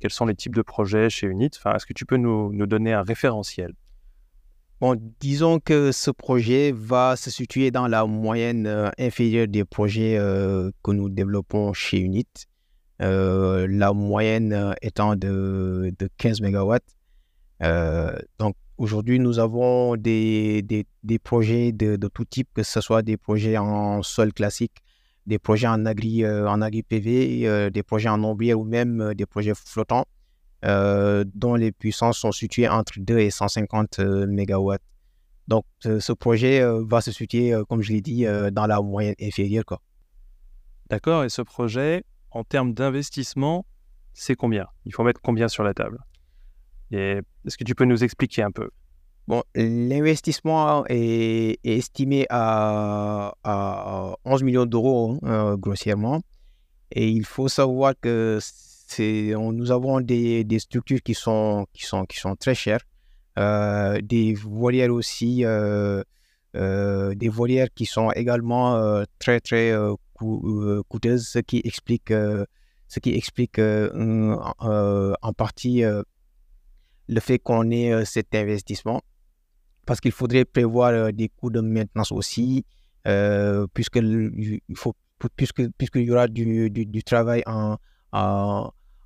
Quels 0.00 0.10
sont 0.10 0.26
les 0.26 0.34
types 0.34 0.54
de 0.54 0.62
projets 0.62 1.08
chez 1.08 1.26
UNIT? 1.26 1.52
Enfin, 1.56 1.74
Est-ce 1.74 1.86
que 1.86 1.92
tu 1.92 2.04
peux 2.04 2.16
nous, 2.16 2.52
nous 2.52 2.66
donner 2.66 2.92
un 2.92 3.02
référentiel? 3.02 3.74
Bon, 4.80 4.98
disons 5.20 5.60
que 5.60 5.92
ce 5.92 6.10
projet 6.10 6.72
va 6.72 7.14
se 7.14 7.30
situer 7.30 7.70
dans 7.70 7.86
la 7.86 8.06
moyenne 8.06 8.90
inférieure 8.98 9.46
des 9.46 9.66
projets 9.66 10.16
que 10.82 10.90
nous 10.90 11.10
développons 11.10 11.74
chez 11.74 11.98
Unit. 11.98 12.26
la 12.98 13.92
moyenne 13.92 14.74
étant 14.80 15.16
de, 15.16 15.92
de 15.98 16.08
15 16.16 16.40
MW. 16.40 16.76
donc 18.38 18.56
aujourd'hui, 18.78 19.18
nous 19.18 19.38
avons 19.38 19.96
des, 19.96 20.64
projets 21.22 21.72
de, 21.72 22.08
tout 22.08 22.24
type, 22.24 22.48
que 22.54 22.62
ce 22.62 22.80
soit 22.80 23.02
des 23.02 23.18
projets 23.18 23.58
en 23.58 24.02
sol 24.02 24.32
classique, 24.32 24.78
des 25.26 25.38
projets 25.38 25.66
en 25.68 25.84
agri, 25.84 26.26
en 26.26 26.62
agri 26.62 26.82
PV, 26.82 27.70
des 27.70 27.82
projets 27.82 28.08
en 28.08 28.24
ombrière 28.24 28.58
ou 28.58 28.64
même 28.64 29.12
des 29.12 29.26
projets 29.26 29.52
flottants. 29.54 30.06
Euh, 30.62 31.24
dont 31.34 31.54
les 31.54 31.72
puissances 31.72 32.18
sont 32.18 32.32
situées 32.32 32.68
entre 32.68 32.92
2 32.98 33.18
et 33.18 33.30
150 33.30 33.98
MW. 34.00 34.74
Donc, 35.48 35.64
ce 35.80 36.12
projet 36.12 36.60
euh, 36.60 36.84
va 36.86 37.00
se 37.00 37.12
situer, 37.12 37.54
euh, 37.54 37.64
comme 37.64 37.80
je 37.80 37.92
l'ai 37.92 38.02
dit, 38.02 38.26
dans 38.52 38.66
la 38.66 38.80
moyenne 38.82 39.14
inférieure. 39.20 39.64
D'accord, 40.90 41.24
et 41.24 41.28
ce 41.28 41.42
projet, 41.42 42.04
en 42.30 42.44
termes 42.44 42.74
d'investissement, 42.74 43.64
c'est 44.12 44.34
combien? 44.34 44.66
Il 44.84 44.92
faut 44.92 45.02
mettre 45.02 45.20
combien 45.22 45.48
sur 45.48 45.64
la 45.64 45.72
table? 45.72 45.98
Est-ce 46.90 47.56
que 47.56 47.64
tu 47.64 47.74
peux 47.74 47.84
nous 47.84 48.04
expliquer 48.04 48.42
un 48.42 48.50
peu? 48.50 48.70
Bon, 49.28 49.44
l'investissement 49.54 50.84
est, 50.88 51.58
estimé 51.64 52.26
à, 52.30 53.32
à, 53.44 54.16
11 54.24 54.42
millions 54.42 54.66
d'euros, 54.66 55.18
hein, 55.22 55.56
grossièrement. 55.56 56.20
Et 56.90 57.08
il 57.08 57.24
faut 57.24 57.46
savoir 57.48 57.94
que 58.00 58.40
nous 58.98 59.70
avons 59.70 60.00
des, 60.00 60.58
structures 60.58 61.02
qui 61.02 61.14
sont, 61.14 61.66
qui 61.72 61.84
sont, 61.84 62.04
qui 62.06 62.18
sont 62.18 62.36
très 62.36 62.54
chères, 62.54 62.80
euh, 63.38 64.00
des 64.02 64.34
volières 64.34 64.92
aussi, 64.92 65.44
euh, 65.44 66.02
euh, 66.56 67.14
des 67.14 67.28
volières 67.28 67.68
qui 67.74 67.86
sont 67.86 68.10
également 68.10 69.02
très 69.18 69.40
très 69.40 69.72
coûteuses, 70.14 71.28
ce 71.28 71.38
qui 71.38 71.60
explique, 71.64 72.10
ce 72.10 73.00
qui 73.00 73.14
explique 73.14 73.58
en 73.58 75.32
partie 75.36 75.82
le 75.82 77.20
fait 77.20 77.38
qu'on 77.38 77.70
ait 77.70 78.04
cet 78.04 78.34
investissement, 78.34 79.00
parce 79.86 80.00
qu'il 80.00 80.12
faudrait 80.12 80.44
prévoir 80.44 81.12
des 81.12 81.28
coûts 81.28 81.50
de 81.50 81.60
maintenance 81.60 82.12
aussi, 82.12 82.64
puisque 83.72 83.96
il 83.96 84.60
faut 84.74 84.94
puisque 85.36 85.68
puisqu'il 85.76 86.02
y 86.02 86.10
aura 86.10 86.28
du, 86.28 86.70
du, 86.70 87.02
travail 87.02 87.42
en, 87.46 87.76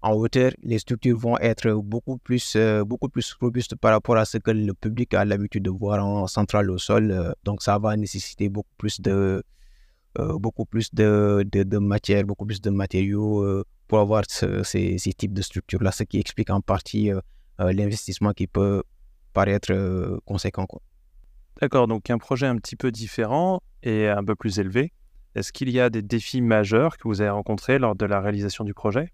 en 0.04 0.12
hauteur, 0.12 0.52
les 0.62 0.78
structures 0.78 1.18
vont 1.18 1.38
être 1.38 1.72
beaucoup 1.72 2.18
plus, 2.18 2.56
euh, 2.56 2.84
beaucoup 2.84 3.08
plus 3.08 3.32
robustes 3.40 3.74
par 3.74 3.92
rapport 3.92 4.18
à 4.18 4.26
ce 4.26 4.36
que 4.36 4.50
le 4.50 4.74
public 4.74 5.14
a 5.14 5.24
l'habitude 5.24 5.62
de 5.64 5.70
voir 5.70 6.04
en 6.04 6.26
centrale 6.26 6.70
au 6.70 6.76
sol. 6.76 7.10
Euh, 7.10 7.32
donc, 7.44 7.62
ça 7.62 7.78
va 7.78 7.96
nécessiter 7.96 8.50
beaucoup 8.50 8.74
plus 8.76 9.00
de, 9.00 9.42
euh, 10.18 10.38
beaucoup 10.38 10.66
plus 10.66 10.94
de, 10.94 11.42
de, 11.50 11.78
matière, 11.78 12.24
beaucoup 12.24 12.44
plus 12.44 12.60
de 12.60 12.68
matériaux 12.68 13.64
pour 13.88 13.98
avoir 13.98 14.24
ces, 14.28 14.62
ces, 14.98 15.12
types 15.14 15.32
de 15.32 15.42
structures-là, 15.42 15.90
ce 15.90 16.04
qui 16.04 16.18
explique 16.18 16.50
en 16.50 16.60
partie 16.60 17.10
l'investissement 17.58 18.32
qui 18.32 18.46
peut 18.46 18.82
paraître 19.32 19.72
conséquent. 20.26 20.66
D'accord, 21.60 21.86
donc 21.88 22.10
un 22.10 22.18
projet 22.18 22.46
un 22.46 22.56
petit 22.56 22.76
peu 22.76 22.90
différent 22.90 23.60
et 23.82 24.08
un 24.08 24.24
peu 24.24 24.34
plus 24.34 24.58
élevé. 24.58 24.92
Est-ce 25.34 25.52
qu'il 25.52 25.70
y 25.70 25.80
a 25.80 25.88
des 25.88 26.02
défis 26.02 26.42
majeurs 26.42 26.96
que 26.98 27.08
vous 27.08 27.20
avez 27.20 27.30
rencontrés 27.30 27.78
lors 27.78 27.96
de 27.96 28.04
la 28.04 28.20
réalisation 28.20 28.64
du 28.64 28.74
projet? 28.74 29.10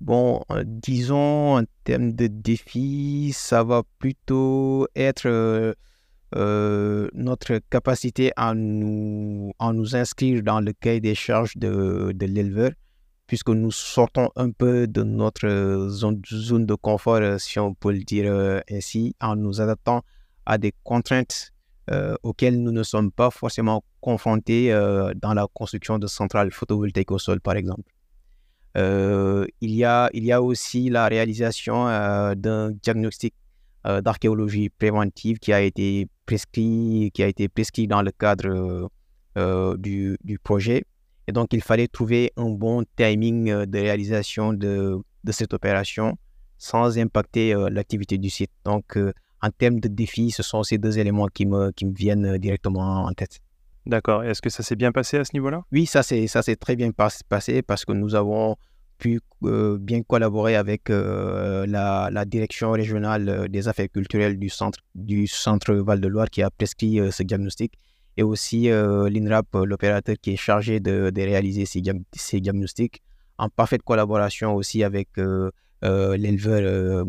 Bon, 0.00 0.42
euh, 0.50 0.64
disons, 0.66 1.58
en 1.58 1.64
termes 1.84 2.12
de 2.12 2.26
défis, 2.26 3.32
ça 3.34 3.62
va 3.62 3.82
plutôt 3.98 4.86
être 4.96 5.26
euh, 5.26 5.74
euh, 6.36 7.08
notre 7.12 7.58
capacité 7.68 8.32
à 8.36 8.54
nous, 8.54 9.52
à 9.58 9.74
nous 9.74 9.96
inscrire 9.96 10.42
dans 10.42 10.60
le 10.60 10.72
cahier 10.72 11.00
des 11.00 11.14
charges 11.14 11.54
de, 11.58 12.12
de 12.14 12.26
l'éleveur, 12.26 12.70
puisque 13.26 13.50
nous 13.50 13.70
sortons 13.70 14.30
un 14.36 14.50
peu 14.52 14.86
de 14.86 15.02
notre 15.02 15.88
zone, 15.90 16.22
zone 16.32 16.64
de 16.64 16.74
confort, 16.74 17.38
si 17.38 17.58
on 17.58 17.74
peut 17.74 17.92
le 17.92 18.02
dire 18.02 18.62
ainsi, 18.70 19.14
en 19.20 19.36
nous 19.36 19.60
adaptant 19.60 20.02
à 20.46 20.56
des 20.56 20.72
contraintes 20.82 21.52
auxquelles 22.22 22.62
nous 22.62 22.72
ne 22.72 22.84
sommes 22.84 23.10
pas 23.12 23.30
forcément 23.30 23.84
confrontés 24.00 24.70
dans 25.16 25.34
la 25.34 25.46
construction 25.52 25.98
de 25.98 26.06
centrales 26.06 26.52
photovoltaïques 26.52 27.10
au 27.10 27.18
sol, 27.18 27.40
par 27.40 27.56
exemple. 27.56 27.82
Euh, 28.76 29.46
il, 29.60 29.72
y 29.72 29.84
a, 29.84 30.10
il 30.12 30.24
y 30.24 30.32
a 30.32 30.42
aussi 30.42 30.90
la 30.90 31.08
réalisation 31.08 31.88
euh, 31.88 32.34
d'un 32.34 32.70
diagnostic 32.70 33.34
euh, 33.86 34.00
d'archéologie 34.00 34.68
préventive 34.68 35.38
qui 35.38 35.52
a 35.52 35.60
été 35.60 36.06
prescrit, 36.26 37.10
qui 37.12 37.22
a 37.22 37.26
été 37.26 37.48
prescrit 37.48 37.86
dans 37.88 38.02
le 38.02 38.12
cadre 38.12 38.90
du, 39.76 40.18
du, 40.22 40.38
projet. 40.38 40.84
Et 41.26 41.32
donc, 41.32 41.52
il 41.52 41.62
fallait 41.62 41.88
trouver 41.88 42.32
un 42.36 42.50
bon 42.50 42.84
timing 42.96 43.64
de 43.64 43.78
réalisation 43.78 44.52
de, 44.52 44.98
de 45.24 45.32
cette 45.32 45.54
opération 45.54 46.16
sans 46.58 46.98
impacter 46.98 47.54
l'activité 47.70 48.18
du 48.18 48.28
site. 48.28 48.50
Donc, 48.64 48.98
en 49.40 49.50
termes 49.50 49.80
de 49.80 49.88
défis, 49.88 50.30
ce 50.30 50.42
sont 50.42 50.62
ces 50.62 50.76
deux 50.76 50.98
éléments 50.98 51.28
qui 51.28 51.46
me, 51.46 51.70
qui 51.70 51.86
me 51.86 51.94
viennent 51.94 52.36
directement 52.36 53.04
en 53.04 53.12
tête. 53.12 53.40
D'accord. 53.86 54.24
Est-ce 54.24 54.42
que 54.42 54.50
ça 54.50 54.62
s'est 54.62 54.76
bien 54.76 54.92
passé 54.92 55.16
à 55.18 55.24
ce 55.24 55.30
niveau-là? 55.34 55.62
Oui, 55.72 55.86
ça 55.86 56.02
s'est 56.02 56.56
très 56.56 56.76
bien 56.76 56.90
passé 56.92 57.62
parce 57.62 57.84
que 57.84 57.92
nous 57.92 58.14
avons 58.14 58.56
pu 59.00 59.20
euh, 59.44 59.78
bien 59.80 60.02
collaborer 60.02 60.54
avec 60.54 60.90
euh, 60.90 61.66
la, 61.66 62.24
direction 62.26 62.70
régionale 62.70 63.28
euh, 63.28 63.48
des 63.48 63.66
affaires 63.66 63.88
culturelles 63.88 64.38
du 64.38 64.50
centre 64.50 64.78
du 64.94 65.26
centre 65.26 65.74
Val-de-Loire 65.74 66.28
qui 66.30 66.42
a 66.42 66.50
prescrit 66.50 67.00
ce 67.10 67.22
diagnostic 67.22 67.72
et 68.16 68.22
aussi 68.22 68.68
l'INRAP, 68.68 69.46
l'opérateur 69.64 70.16
qui 70.20 70.32
est 70.32 70.36
chargé 70.36 70.78
de, 70.78 71.10
réaliser 71.16 71.64
ces, 71.64 71.82
ces, 72.12 72.40
diagnostics 72.40 73.02
en 73.38 73.48
parfaite 73.48 73.82
collaboration 73.82 74.54
aussi 74.54 74.84
avec 74.84 75.08
l'éleveur 75.82 77.06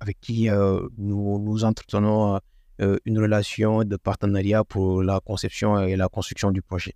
avec 0.00 0.20
qui 0.20 0.48
nous, 0.96 1.38
nous 1.38 1.64
entretenons 1.64 2.40
une 2.78 3.18
relation 3.18 3.84
de 3.84 3.96
partenariat 3.96 4.64
pour 4.64 5.02
la 5.02 5.20
conception 5.20 5.80
et 5.80 5.96
la 5.96 6.08
construction 6.08 6.50
du 6.50 6.62
projet. 6.62 6.94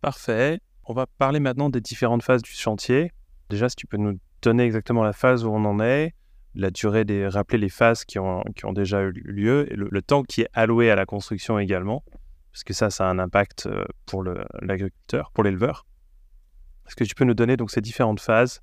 Parfait. 0.00 0.60
On 0.84 0.94
va 0.94 1.06
parler 1.06 1.40
maintenant 1.40 1.68
des 1.68 1.80
différentes 1.80 2.22
phases 2.22 2.42
du 2.42 2.50
chantier. 2.50 3.12
Déjà, 3.50 3.68
si 3.68 3.76
tu 3.76 3.86
peux 3.86 3.98
nous 3.98 4.18
donner 4.42 4.64
exactement 4.64 5.02
la 5.02 5.12
phase 5.12 5.44
où 5.44 5.50
on 5.50 5.64
en 5.64 5.80
est, 5.80 6.14
la 6.54 6.70
durée 6.70 7.04
des, 7.04 7.28
rappeler 7.28 7.58
les 7.58 7.68
phases 7.68 8.04
qui 8.04 8.18
ont, 8.18 8.42
qui 8.56 8.64
ont 8.64 8.72
déjà 8.72 9.02
eu 9.02 9.12
lieu 9.12 9.72
et 9.72 9.76
le, 9.76 10.02
temps 10.02 10.22
qui 10.22 10.42
est 10.42 10.48
alloué 10.52 10.90
à 10.90 10.96
la 10.96 11.06
construction 11.06 11.58
également, 11.58 12.02
parce 12.52 12.64
que 12.64 12.72
ça, 12.72 12.90
ça 12.90 13.06
a 13.06 13.10
un 13.10 13.18
impact 13.18 13.66
euh, 13.66 13.84
pour 14.06 14.24
l'agriculteur, 14.24 15.30
pour 15.32 15.44
l'éleveur. 15.44 15.86
Est-ce 16.86 16.96
que 16.96 17.04
tu 17.04 17.14
peux 17.14 17.24
nous 17.24 17.34
donner 17.34 17.56
donc 17.56 17.70
ces 17.70 17.80
différentes 17.80 18.20
phases, 18.20 18.62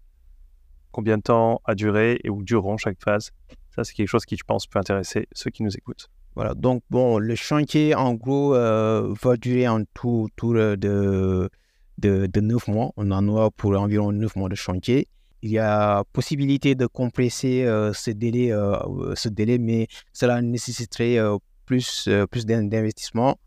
combien 0.92 1.18
de 1.18 1.22
temps 1.22 1.62
a 1.66 1.76
duré 1.76 2.20
et 2.24 2.30
où 2.30 2.44
dureront 2.44 2.78
chaque 2.78 3.02
phase? 3.02 3.32
Ça, 3.78 3.84
c'est 3.84 3.94
quelque 3.94 4.08
chose 4.08 4.26
qui, 4.26 4.36
je 4.36 4.44
pense, 4.44 4.66
peut 4.66 4.80
intéresser 4.80 5.28
ceux 5.34 5.52
qui 5.52 5.62
nous 5.62 5.76
écoutent. 5.78 6.10
Voilà, 6.36 6.56
donc 6.56 6.82
bon, 6.90 7.20
le 7.20 7.36
chantier, 7.36 7.94
en 7.94 8.16
gros, 8.16 8.56
euh, 8.56 9.14
va 9.22 9.38
durer 9.38 9.68
en 9.68 9.84
tout, 9.94 10.28
tour 10.36 10.54
de, 10.54 10.76
de, 10.78 12.26
de 12.26 12.42
9 12.42 12.68
mois. 12.70 12.92
On 12.98 13.12
en 13.12 13.38
a 13.38 13.52
pour 13.52 13.80
environ 13.80 14.12
9 14.12 14.36
mois 14.36 14.50
de 14.50 14.56
chantier. 14.56 15.08
Il 15.44 15.52
y 15.52 15.60
a 15.60 16.04
possibilité 16.12 16.74
de 16.74 16.88
compresser 16.88 17.66
euh, 17.66 17.94
ce, 17.94 18.10
délai, 18.10 18.52
euh, 18.52 19.14
ce 19.16 19.30
délai, 19.30 19.60
mais 19.60 19.88
cela 20.12 20.42
nécessiterait 20.42 21.20
plus, 21.66 22.10
plus 22.32 22.48
d'investissement. 22.48 23.38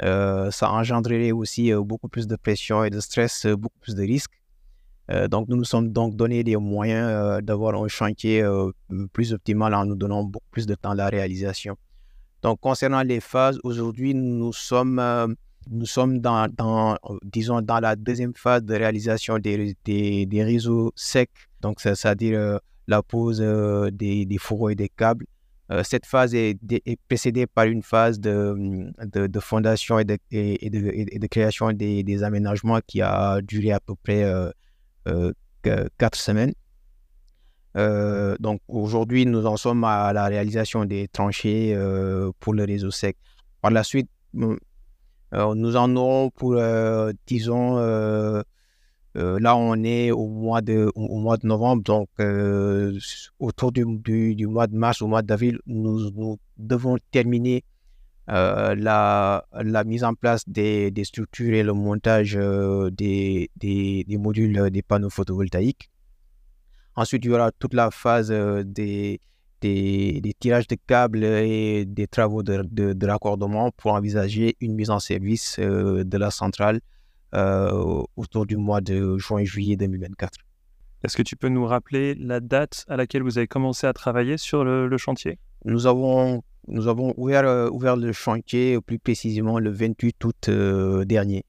ça 0.00 0.70
engendrerait 0.70 1.30
aussi 1.30 1.72
beaucoup 1.72 2.08
plus 2.08 2.26
de 2.26 2.34
pression 2.34 2.82
et 2.82 2.90
de 2.90 2.98
stress, 2.98 3.46
beaucoup 3.46 3.78
plus 3.78 3.94
de 3.94 4.02
risques. 4.02 4.35
Euh, 5.10 5.28
donc, 5.28 5.48
nous 5.48 5.56
nous 5.56 5.64
sommes 5.64 5.90
donc 5.90 6.16
donné 6.16 6.42
les 6.42 6.56
moyens 6.56 7.08
euh, 7.08 7.40
d'avoir 7.40 7.80
un 7.80 7.88
chantier 7.88 8.42
euh, 8.42 8.70
plus 9.12 9.32
optimal 9.32 9.72
en 9.74 9.84
nous 9.86 9.94
donnant 9.94 10.24
beaucoup 10.24 10.48
plus 10.50 10.66
de 10.66 10.74
temps 10.74 10.90
à 10.90 10.94
la 10.94 11.08
réalisation. 11.08 11.76
Donc, 12.42 12.60
concernant 12.60 13.02
les 13.02 13.20
phases, 13.20 13.58
aujourd'hui, 13.62 14.14
nous 14.14 14.52
sommes, 14.52 15.36
nous 15.70 15.86
sommes 15.86 16.20
dans, 16.20 16.48
disons, 17.24 17.62
dans 17.62 17.80
la 17.80 17.96
deuxième 17.96 18.34
phase 18.34 18.62
de 18.62 18.74
réalisation 18.74 19.38
des, 19.38 19.76
des, 19.84 20.26
des 20.26 20.44
réseaux 20.44 20.92
secs, 20.96 21.30
donc 21.60 21.80
c'est-à-dire 21.80 22.60
la 22.86 23.02
pose 23.02 23.40
des, 23.92 24.26
des, 24.26 24.38
fourreaux 24.38 24.68
et 24.68 24.76
des 24.76 24.88
câbles. 24.88 25.26
cette 25.82 26.06
phase 26.06 26.34
est, 26.34 26.58
est, 26.70 27.00
précédée 27.08 27.46
par 27.46 27.64
une 27.64 27.82
phase 27.82 28.20
de, 28.20 28.92
de, 29.04 29.26
de 29.26 29.40
fondation 29.40 29.98
et 29.98 30.04
de, 30.04 30.18
et, 30.30 30.70
de, 30.70 30.90
et 30.94 31.18
de, 31.18 31.26
création 31.26 31.72
des, 31.72 32.04
des, 32.04 32.22
aménagements 32.22 32.78
qui 32.86 33.00
a 33.00 33.40
duré 33.40 33.72
à 33.72 33.80
peu 33.80 33.94
près 33.96 34.22
quatre 35.98 36.16
semaines. 36.16 36.54
Euh, 37.76 38.36
donc 38.40 38.60
aujourd'hui, 38.68 39.26
nous 39.26 39.44
en 39.46 39.56
sommes 39.56 39.84
à 39.84 40.12
la 40.12 40.26
réalisation 40.26 40.84
des 40.84 41.08
tranchées 41.08 41.74
euh, 41.74 42.30
pour 42.40 42.54
le 42.54 42.64
réseau 42.64 42.90
sec. 42.90 43.16
Par 43.60 43.70
la 43.70 43.82
suite, 43.82 44.08
nous 44.32 44.56
en 45.32 45.96
aurons 45.96 46.30
pour, 46.30 46.60
disons, 47.26 47.76
là, 49.14 49.56
on 49.56 49.84
est 49.84 50.10
au 50.10 50.28
mois 50.28 50.62
de, 50.62 50.90
au, 50.94 51.18
mois 51.18 51.36
de 51.36 51.46
novembre, 51.46 51.82
donc 51.82 52.08
autour 53.38 53.72
du, 53.72 53.84
du, 54.34 54.46
mois 54.46 54.66
de 54.66 54.76
mars, 54.76 55.02
au 55.02 55.06
mois 55.06 55.22
d'avril, 55.22 55.58
nous, 55.66 56.10
nous, 56.12 56.38
devons 56.56 56.96
terminer 57.10 57.64
la, 58.28 59.44
la, 59.52 59.84
mise 59.84 60.04
en 60.04 60.14
place 60.14 60.42
des, 60.48 60.90
des, 60.90 61.04
structures 61.04 61.54
et 61.54 61.62
le 61.62 61.72
montage 61.72 62.34
des, 62.34 63.50
des, 63.56 64.04
des, 64.06 64.16
modules 64.18 64.70
des 64.70 64.82
panneaux 64.82 65.10
photovoltaïques. 65.10 65.90
Ensuite, 66.96 67.24
il 67.24 67.30
y 67.30 67.34
aura 67.34 67.52
toute 67.52 67.74
la 67.74 67.90
phase 67.90 68.30
des, 68.30 69.20
des, 69.60 70.34
tirages 70.38 70.66
de 70.68 70.76
câbles 70.86 71.24
et 71.24 71.84
des 71.86 72.06
travaux 72.06 72.42
de, 72.42 72.62
de, 72.62 73.06
raccordement 73.06 73.70
pour 73.72 73.92
envisager 73.92 74.56
une 74.60 74.74
mise 74.74 74.90
en 74.90 74.98
service 74.98 75.56
euh, 75.58 76.04
de 76.04 76.18
la 76.18 76.30
centrale 76.30 76.80
euh, 77.34 78.02
autour 78.16 78.46
du 78.46 78.56
mois 78.56 78.80
de 78.80 79.18
juin-juillet 79.18 79.76
2024. 79.76 80.38
Est-ce 81.04 81.16
que 81.16 81.22
tu 81.22 81.36
peux 81.36 81.48
nous 81.48 81.66
rappeler 81.66 82.14
la 82.14 82.40
date 82.40 82.84
à 82.88 82.96
laquelle 82.96 83.22
vous 83.22 83.38
avez 83.38 83.46
commencé 83.46 83.86
à 83.86 83.92
travailler 83.92 84.38
sur 84.38 84.64
le, 84.64 84.96
chantier? 84.96 85.38
Nous 85.64 85.86
avons, 85.86 86.42
nous 86.68 86.88
avons 86.88 87.14
ouvert, 87.16 87.46
euh, 87.46 87.68
ouvert 87.70 87.96
le 87.96 88.12
chantier 88.12 88.80
plus 88.80 88.98
précisément 88.98 89.58
le 89.58 89.70
28 89.70 90.24
août 90.24 90.50
dernier. 91.04 91.44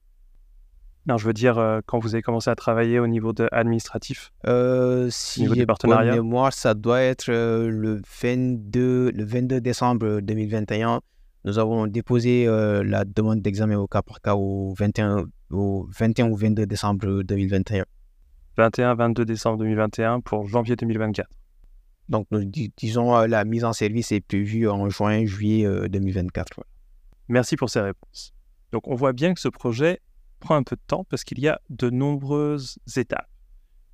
Non, 1.07 1.17
je 1.17 1.25
veux 1.25 1.33
dire, 1.33 1.57
euh, 1.57 1.79
quand 1.85 1.99
vous 1.99 2.15
avez 2.15 2.21
commencé 2.21 2.49
à 2.49 2.55
travailler 2.55 2.99
au 2.99 3.07
niveau 3.07 3.31
de 3.31 3.47
administratif 3.53 4.33
euh, 4.45 5.07
Si 5.09 5.47
au 5.47 5.53
niveau 5.53 5.65
partenariat 5.65 6.15
mémoire, 6.15 6.51
ça 6.51 6.73
doit 6.73 7.01
être 7.01 7.29
euh, 7.29 7.69
le, 7.69 8.01
22, 8.21 9.11
le 9.11 9.23
22 9.23 9.61
décembre 9.61 10.19
2021. 10.19 10.99
Nous 11.45 11.59
avons 11.59 11.87
déposé 11.87 12.45
la 12.45 13.05
demande 13.05 13.41
d'examen 13.41 13.77
au 13.77 13.87
cas 13.87 14.01
par 14.01 14.19
cas 14.19 14.35
au 14.35 14.73
21, 14.77 15.27
au 15.49 15.87
21 15.97 16.27
ou 16.27 16.35
22 16.35 16.65
décembre 16.65 17.23
2021. 17.23 17.85
21-22 18.57 19.23
décembre 19.23 19.59
2021 19.59 20.19
pour 20.19 20.45
janvier 20.49 20.75
2024. 20.75 21.29
Donc, 22.09 22.27
nous 22.31 22.43
disons, 22.45 23.21
la 23.21 23.43
mise 23.45 23.65
en 23.65 23.73
service 23.73 24.11
est 24.11 24.21
prévue 24.21 24.69
en 24.69 24.89
juin-juillet 24.89 25.89
2024. 25.89 26.63
Merci 27.27 27.55
pour 27.57 27.69
ces 27.69 27.81
réponses. 27.81 28.33
Donc, 28.71 28.87
on 28.87 28.95
voit 28.95 29.13
bien 29.13 29.33
que 29.33 29.39
ce 29.39 29.49
projet 29.49 29.99
prend 30.39 30.55
un 30.55 30.63
peu 30.63 30.75
de 30.75 30.81
temps 30.87 31.05
parce 31.09 31.23
qu'il 31.23 31.39
y 31.39 31.47
a 31.47 31.59
de 31.69 31.89
nombreuses 31.89 32.79
étapes 32.95 33.27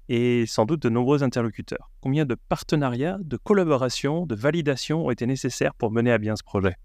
et 0.10 0.46
sans 0.46 0.66
doute 0.66 0.82
de 0.82 0.90
nombreux 0.90 1.24
interlocuteurs. 1.24 1.90
Combien 2.02 2.26
de 2.26 2.36
partenariats, 2.36 3.18
de 3.22 3.38
collaborations, 3.38 4.26
de 4.26 4.36
validations 4.36 5.06
ont 5.06 5.12
été 5.12 5.26
nécessaires 5.26 5.74
pour 5.74 5.92
mener 5.92 6.12
à 6.12 6.18
bien 6.18 6.36
ce 6.36 6.44
projet? 6.44 6.76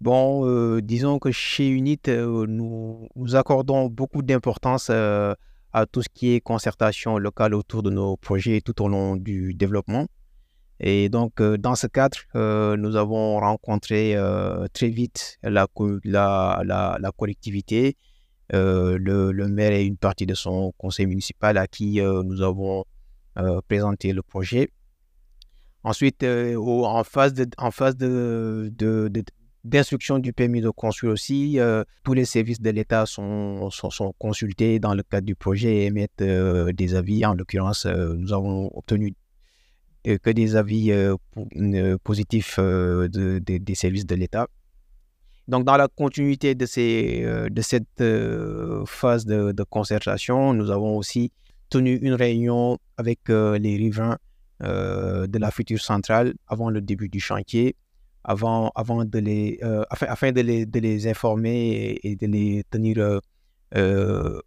Bon, 0.00 0.46
euh, 0.46 0.82
disons 0.82 1.18
que 1.18 1.30
chez 1.30 1.68
UNIT, 1.68 2.08
euh, 2.08 2.44
nous, 2.46 3.08
nous, 3.16 3.36
accordons 3.36 3.86
beaucoup 3.86 4.22
d'importance 4.22 4.88
euh, 4.90 5.34
à 5.72 5.86
tout 5.86 6.02
ce 6.02 6.08
qui 6.12 6.34
est 6.34 6.40
concertation 6.40 7.16
locale 7.16 7.54
autour 7.54 7.82
de 7.82 7.90
nos 7.90 8.16
projets 8.16 8.60
tout 8.60 8.82
au 8.82 8.88
long 8.88 9.16
du 9.16 9.54
développement. 9.54 10.06
Et 10.78 11.08
donc, 11.08 11.40
dans 11.42 11.74
ce 11.74 11.86
cadre, 11.86 12.18
nous 12.76 12.96
avons 12.96 13.40
rencontré 13.40 14.16
très 14.72 14.88
vite 14.88 15.38
la, 15.42 15.66
collectivité 17.16 17.96
euh, 18.54 18.96
le, 19.00 19.48
maire 19.48 19.72
et 19.72 19.84
une 19.84 19.96
partie 19.96 20.24
de 20.24 20.34
son 20.34 20.72
conseil 20.78 21.06
municipal 21.06 21.58
à 21.58 21.66
qui 21.66 22.00
euh, 22.00 22.22
nous 22.22 22.42
avons 22.42 22.84
euh, 23.38 23.60
présenté 23.66 24.12
le 24.12 24.22
projet. 24.22 24.70
Ensuite, 25.82 26.24
en 26.24 27.04
phase 27.04 27.34
d'instruction 29.64 30.18
du 30.18 30.32
permis 30.32 30.60
de 30.60 30.70
construire 30.70 31.12
aussi, 31.12 31.58
tous 32.02 32.12
les 32.12 32.24
services 32.24 32.60
de 32.60 32.70
l'État 32.70 33.06
sont, 33.06 33.70
consultés 34.18 34.80
dans 34.80 34.94
le 34.94 35.04
cadre 35.04 35.26
du 35.26 35.36
projet 35.36 35.76
et 35.76 35.84
émettent 35.86 36.24
des 36.24 36.94
avis. 36.96 37.24
En 37.24 37.34
l'occurrence, 37.34 37.86
nous 37.86 38.32
avons 38.32 38.68
obtenu 38.76 39.14
que 40.22 40.30
des 40.30 40.56
avis 40.56 40.92
positifs 42.04 42.58
des 42.58 43.74
services 43.74 44.06
de 44.06 44.14
l'État. 44.14 44.46
Donc, 45.48 45.64
dans 45.64 45.76
la 45.76 45.86
continuité 45.86 46.54
de, 46.56 46.66
euh, 46.78 47.48
cette 47.60 48.00
euh, 48.00 48.84
phase 48.84 49.26
de, 49.26 49.62
concertation, 49.70 50.52
nous 50.52 50.70
avons 50.70 50.96
aussi 50.96 51.30
tenu 51.70 51.96
une 51.96 52.14
réunion 52.14 52.78
avec 52.96 53.30
euh, 53.30 53.58
les 53.58 53.76
riverains 53.76 54.18
de 54.60 55.38
la 55.38 55.50
future 55.50 55.82
centrale 55.82 56.34
avant 56.48 56.70
le 56.70 56.80
début 56.80 57.10
du 57.10 57.20
chantier, 57.20 57.76
avant, 58.24 58.72
de 58.74 59.18
les, 59.18 59.60
afin, 59.90 60.32
de, 60.32 60.40
les, 60.40 61.06
informer 61.06 62.00
et, 62.02 62.16
de 62.16 62.26
les 62.26 62.64
tenir 62.70 63.20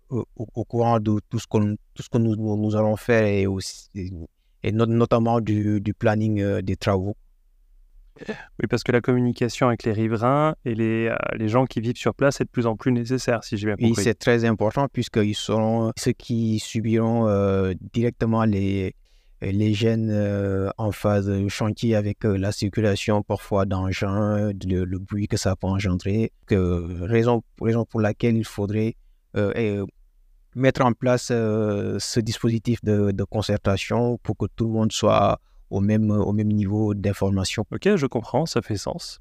au, 0.10 0.66
courant 0.68 1.00
de 1.00 1.20
tout 1.30 1.38
ce, 1.38 1.46
tout 1.94 2.02
ce 2.02 2.10
que 2.10 2.18
nous, 2.18 2.36
nous 2.36 2.76
allons 2.76 2.96
faire 2.96 3.24
et, 3.28 3.46
aussi, 3.46 3.88
et 4.64 4.72
notamment 4.72 5.42
du, 5.42 5.80
du 5.82 5.94
planning 5.94 6.62
des 6.62 6.76
travaux. 6.76 7.16
Oui, 8.28 8.68
parce 8.70 8.84
que 8.84 8.92
la 8.92 9.02
communication 9.02 9.68
avec 9.68 9.84
les 9.84 9.92
riverains 9.92 10.56
et 10.66 10.76
les, 10.76 11.08
euh, 11.08 11.16
les 11.36 11.48
gens 11.48 11.66
qui 11.66 11.80
vivent 11.80 11.98
sur 11.98 12.14
place 12.14 12.42
est 12.42 12.46
de 12.46 12.50
plus 12.50 12.68
en 12.68 12.76
plus 12.76 12.92
nécessaire, 12.92 13.44
si 13.44 13.58
j'ai 13.58 13.68
bien 13.68 13.76
compris. 13.76 13.94
Oui, 13.96 14.04
c'est 14.04 14.18
très 14.18 14.46
important 14.46 14.88
puisqu'ils 14.92 15.36
seront 15.36 15.92
ceux 15.98 16.12
qui 16.12 16.60
subiront 16.60 17.28
euh, 17.28 17.74
directement 17.94 18.44
les, 18.44 18.96
les 19.42 19.74
gènes 19.74 20.10
euh, 20.12 20.70
en 20.78 20.92
phase 20.92 21.32
chantier 21.48 21.96
avec 21.96 22.24
la 22.24 22.52
circulation 22.52 23.24
parfois 23.24 23.66
d'engins, 23.66 24.52
le, 24.66 25.00
bruit 25.00 25.28
que 25.28 25.38
ça 25.38 25.56
peut 25.56 25.68
engendrer, 25.68 26.32
que, 26.46 27.04
raison, 27.04 27.42
raison 27.62 27.86
pour 27.86 28.02
laquelle 28.02 28.36
il 28.36 28.46
faudrait 28.46 28.96
mettre 30.56 30.82
en 30.82 30.94
place 30.94 31.28
ce 31.28 32.20
dispositif 32.20 32.84
de, 32.84 33.24
concertation 33.24 34.18
pour 34.20 34.38
que 34.38 34.46
tout 34.56 34.66
le 34.66 34.72
monde 34.72 34.92
soit 34.92 35.40
au 35.70 35.80
même, 35.82 36.10
au 36.12 36.32
même 36.32 36.48
niveau 36.48 36.94
d'information. 36.94 37.66
Ok, 37.72 37.96
je 37.96 38.06
comprends, 38.06 38.46
ça 38.46 38.62
fait 38.62 38.78
sens. 38.78 39.20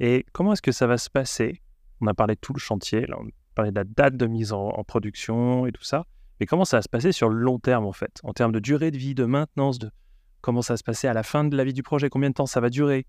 Et 0.00 0.26
comment 0.32 0.52
est-ce 0.52 0.62
que 0.62 0.72
ça 0.72 0.86
va 0.86 0.98
se 0.98 1.10
passer? 1.10 1.60
On 2.00 2.06
a 2.06 2.14
parlé 2.14 2.34
de 2.34 2.40
tout 2.40 2.52
le 2.52 2.60
chantier, 2.60 3.06
on 3.16 3.26
a 3.26 3.30
parlé 3.54 3.70
de 3.70 3.76
la 3.76 3.84
date 3.84 4.16
de 4.16 4.26
mise 4.26 4.52
en, 4.52 4.70
production 4.84 5.66
et 5.66 5.72
tout 5.72 5.82
ça. 5.82 6.04
Mais 6.40 6.46
comment 6.46 6.64
ça 6.64 6.78
va 6.78 6.82
se 6.82 6.88
passer 6.88 7.10
sur 7.10 7.28
le 7.28 7.36
long 7.36 7.58
terme, 7.58 7.84
en 7.84 7.92
fait? 7.92 8.20
En 8.22 8.32
termes 8.32 8.52
de 8.52 8.60
durée 8.60 8.92
de 8.92 8.98
vie, 8.98 9.14
de 9.14 9.24
maintenance, 9.24 9.78
de 9.78 9.90
comment 10.40 10.62
ça 10.62 10.74
va 10.74 10.76
se 10.76 10.84
passer 10.84 11.08
à 11.08 11.14
la 11.14 11.24
fin 11.24 11.44
de 11.44 11.56
la 11.56 11.64
vie 11.64 11.72
du 11.72 11.82
projet? 11.82 12.08
Combien 12.08 12.30
de 12.30 12.34
temps 12.34 12.46
ça 12.46 12.60
va 12.60 12.70
durer? 12.70 13.06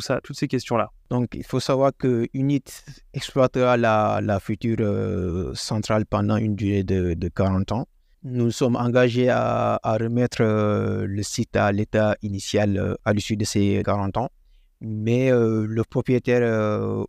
Toutes 0.00 0.36
ces 0.36 0.48
questions-là. 0.48 0.90
Donc, 1.10 1.30
il 1.34 1.44
faut 1.44 1.60
savoir 1.60 1.92
que 1.96 2.26
UNIT 2.32 2.64
exploitera 3.12 3.76
la, 3.76 4.38
future 4.40 4.76
euh, 4.80 5.52
centrale 5.54 6.06
pendant 6.06 6.36
une 6.36 6.54
durée 6.54 6.84
de, 6.84 7.14
de 7.14 7.28
40 7.28 7.72
ans. 7.72 7.86
Nous 8.24 8.50
sommes 8.50 8.76
engagés 8.76 9.28
à, 9.28 9.78
remettre 9.84 10.38
euh, 10.40 11.06
le 11.06 11.22
site 11.22 11.56
à 11.56 11.72
l'état 11.72 12.16
initial 12.22 12.76
euh, 12.76 12.94
à 13.04 13.12
l'issue 13.12 13.36
de 13.36 13.44
ces 13.44 13.82
40 13.84 14.16
ans, 14.16 14.30
mais 14.80 15.30
le 15.30 15.82
propriétaire 15.84 16.42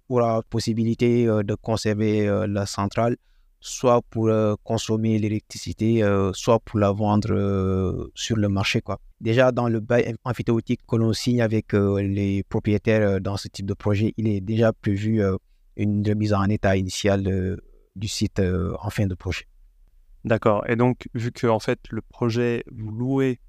aura 0.09 0.35
la 0.35 0.41
possibilité 0.43 1.25
de 1.25 1.55
conserver 1.55 2.45
la 2.47 2.67
centrale, 2.67 3.17
soit 3.65 4.01
pour 4.01 4.29
consommer 4.63 5.17
l'électricité, 5.19 6.03
soit 6.33 6.59
pour 6.59 6.79
la 6.79 6.91
vendre 6.91 8.09
sur 8.13 8.35
le 8.35 8.49
marché. 8.49 8.81
Quoi. 8.81 8.99
Déjà, 9.21 9.53
dans 9.53 9.69
le 9.69 9.79
bail 9.79 10.15
amphithéotique 10.25 10.81
que 10.85 10.97
l'on 10.97 11.13
signe 11.13 11.41
avec 11.41 11.71
les 11.71 12.43
propriétaires 12.43 13.21
dans 13.21 13.37
ce 13.37 13.47
type 13.47 13.65
de 13.65 13.73
projet, 13.73 14.13
il 14.17 14.27
est 14.27 14.41
déjà 14.41 14.73
prévu 14.73 15.23
une 15.77 16.05
remise 16.05 16.33
en 16.33 16.43
état 16.49 16.75
initial 16.75 17.57
du 17.95 18.07
site 18.09 18.41
en 18.41 18.89
fin 18.89 19.07
de 19.07 19.15
projet. 19.15 19.45
D'accord. 20.25 20.69
Et 20.69 20.75
donc, 20.75 21.07
vu 21.13 21.31
que 21.31 21.47
en 21.47 21.59
fait 21.59 21.79
le 21.89 22.01
projet, 22.01 22.65
vous 22.69 22.91
louez 22.91 23.39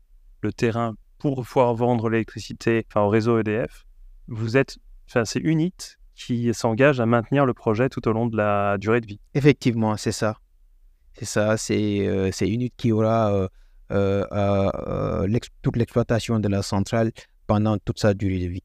le 0.43 0.53
terrain 0.53 0.95
pour 1.19 1.45
pouvoir 1.45 1.75
vendre 1.75 2.09
l'électricité 2.09 2.87
au 2.95 3.09
réseau 3.09 3.41
EDF, 3.41 3.85
vous 4.29 4.57
êtes, 4.57 4.79
enfin, 5.09 5.25
c'est 5.25 5.41
Unit 5.41 5.75
qui 6.15 6.53
s'engage 6.55 7.01
à 7.01 7.07
maintenir 7.07 7.47
le 7.47 7.55
projet 7.55 7.89
tout 7.89 8.07
au 8.09 8.13
long 8.13 8.27
de 8.27 8.37
la 8.37 8.79
durée 8.79 9.01
de 9.01 9.07
vie. 9.07 9.21
Effectivement, 9.35 9.97
c'est 9.97 10.13
ça. 10.13 10.39
C'est 11.15 11.25
ça. 11.25 11.57
C'est 11.57 12.07
euh, 12.07 12.31
Unit 12.43 12.73
qui 12.77 12.93
aura 12.93 13.33
euh, 13.91 14.25
euh, 14.33 15.39
toute 15.63 15.77
l'exploitation 15.77 16.39
de 16.41 16.49
la 16.49 16.63
centrale 16.63 17.13
pendant 17.47 17.79
toute 17.79 17.99
sa 17.99 18.15
durée 18.15 18.41
de 18.41 18.49
vie. 18.49 18.63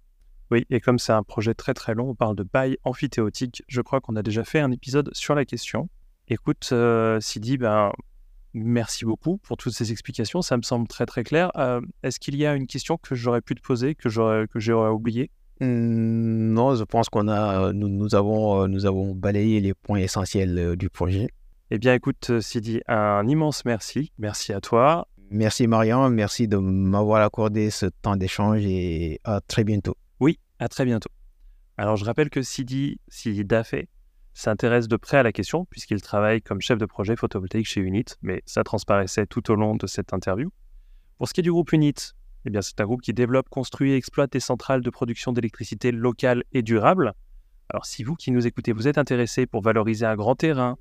Oui, 0.51 0.65
et 0.69 0.79
comme 0.79 0.97
c'est 0.97 1.11
un 1.11 1.23
projet 1.23 1.53
très 1.53 1.73
très 1.73 1.93
long, 1.93 2.09
on 2.09 2.15
parle 2.15 2.35
de 2.35 2.43
bail 2.43 2.77
amphithéotique. 2.83 3.63
Je 3.67 3.81
crois 3.81 4.01
qu'on 4.01 4.15
a 4.15 4.23
déjà 4.23 4.43
fait 4.43 4.59
un 4.59 4.71
épisode 4.71 5.09
sur 5.13 5.35
la 5.35 5.45
question. 5.45 5.89
Écoute, 6.27 6.69
euh, 6.71 7.19
Sidi, 7.19 7.57
ben, 7.57 7.91
merci 8.53 9.05
beaucoup 9.05 9.37
pour 9.37 9.57
toutes 9.57 9.73
ces 9.73 9.91
explications. 9.91 10.41
Ça 10.41 10.57
me 10.57 10.63
semble 10.63 10.87
très 10.87 11.05
très 11.05 11.23
clair. 11.23 11.51
Euh, 11.55 11.81
est-ce 12.01 12.19
qu'il 12.19 12.35
y 12.35 12.45
a 12.47 12.55
une 12.55 12.65
question 12.65 12.97
que 12.97 13.13
j'aurais 13.13 13.41
pu 13.41 13.53
te 13.53 13.61
poser, 13.61 13.93
que 13.93 14.09
j'aurais 14.09 14.47
que 14.47 14.59
j'aurais 14.59 14.89
oublié 14.89 15.25
mmh, 15.25 15.38
Non, 15.61 16.75
je 16.75 16.83
pense 16.83 17.09
qu'on 17.09 17.27
a, 17.27 17.73
nous, 17.73 17.89
nous, 17.89 18.15
avons, 18.15 18.63
euh, 18.63 18.67
nous 18.67 18.85
avons 18.85 19.13
balayé 19.13 19.59
les 19.59 19.73
points 19.73 19.99
essentiels 19.99 20.75
du 20.75 20.89
projet. 20.89 21.29
Eh 21.71 21.77
bien, 21.77 21.93
écoute, 21.93 22.39
Sidi, 22.39 22.81
un 22.87 23.27
immense 23.27 23.65
merci. 23.65 24.11
Merci 24.17 24.53
à 24.53 24.61
toi. 24.61 25.07
Merci 25.31 25.67
Marian, 25.67 26.09
merci 26.09 26.47
de 26.47 26.57
m'avoir 26.57 27.21
accordé 27.21 27.69
ce 27.69 27.85
temps 27.85 28.15
d'échange 28.15 28.65
et 28.65 29.19
à 29.23 29.41
très 29.41 29.63
bientôt. 29.63 29.95
Oui, 30.19 30.39
à 30.57 30.67
très 30.67 30.85
bientôt. 30.85 31.11
Alors, 31.77 31.97
je 31.97 32.05
rappelle 32.05 32.31
que 32.31 32.41
Sidi, 32.41 32.99
Sidi 33.07 33.45
Dafé, 33.45 33.87
s'intéresse 34.33 34.87
de 34.87 34.95
près 34.95 35.17
à 35.17 35.23
la 35.23 35.31
question 35.31 35.65
puisqu'il 35.65 36.01
travaille 36.01 36.41
comme 36.41 36.61
chef 36.61 36.79
de 36.79 36.85
projet 36.87 37.15
photovoltaïque 37.15 37.67
chez 37.67 37.81
Unit, 37.81 38.05
mais 38.23 38.41
ça 38.47 38.63
transparaissait 38.63 39.27
tout 39.27 39.51
au 39.51 39.55
long 39.55 39.75
de 39.75 39.85
cette 39.85 40.13
interview. 40.13 40.49
Pour 41.19 41.27
ce 41.27 41.33
qui 41.33 41.41
est 41.41 41.43
du 41.43 41.51
groupe 41.51 41.71
Unit, 41.73 42.13
eh 42.45 42.61
c'est 42.61 42.79
un 42.81 42.85
groupe 42.85 43.01
qui 43.01 43.13
développe, 43.13 43.49
construit 43.49 43.91
et 43.91 43.95
exploite 43.95 44.31
des 44.31 44.39
centrales 44.39 44.81
de 44.81 44.89
production 44.89 45.33
d'électricité 45.33 45.91
locales 45.91 46.43
et 46.53 46.61
durables. 46.61 47.13
Alors 47.69 47.85
si 47.85 48.03
vous 48.03 48.15
qui 48.15 48.31
nous 48.31 48.47
écoutez, 48.47 48.71
vous 48.71 48.87
êtes 48.87 48.97
intéressé 48.97 49.45
pour 49.45 49.61
valoriser 49.61 50.05
un 50.05 50.15
grand 50.15 50.35
terrain, 50.35 50.77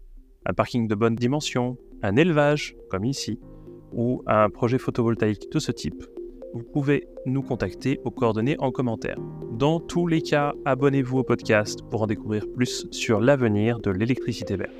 un 0.46 0.54
parking 0.54 0.88
de 0.88 0.94
bonne 0.94 1.16
dimension, 1.16 1.76
un 2.02 2.16
élevage, 2.16 2.76
comme 2.90 3.04
ici, 3.04 3.38
ou 3.92 4.22
un 4.26 4.48
projet 4.50 4.78
photovoltaïque 4.78 5.50
de 5.50 5.58
ce 5.58 5.72
type, 5.72 6.04
vous 6.54 6.62
pouvez 6.62 7.06
nous 7.26 7.42
contacter 7.42 8.00
aux 8.04 8.10
coordonnées 8.10 8.56
en 8.58 8.70
commentaire. 8.70 9.18
Dans 9.52 9.80
tous 9.80 10.06
les 10.06 10.22
cas, 10.22 10.54
abonnez-vous 10.64 11.18
au 11.18 11.24
podcast 11.24 11.80
pour 11.90 12.02
en 12.02 12.06
découvrir 12.06 12.46
plus 12.50 12.86
sur 12.90 13.20
l'avenir 13.20 13.80
de 13.80 13.90
l'électricité 13.90 14.56
verte. 14.56 14.72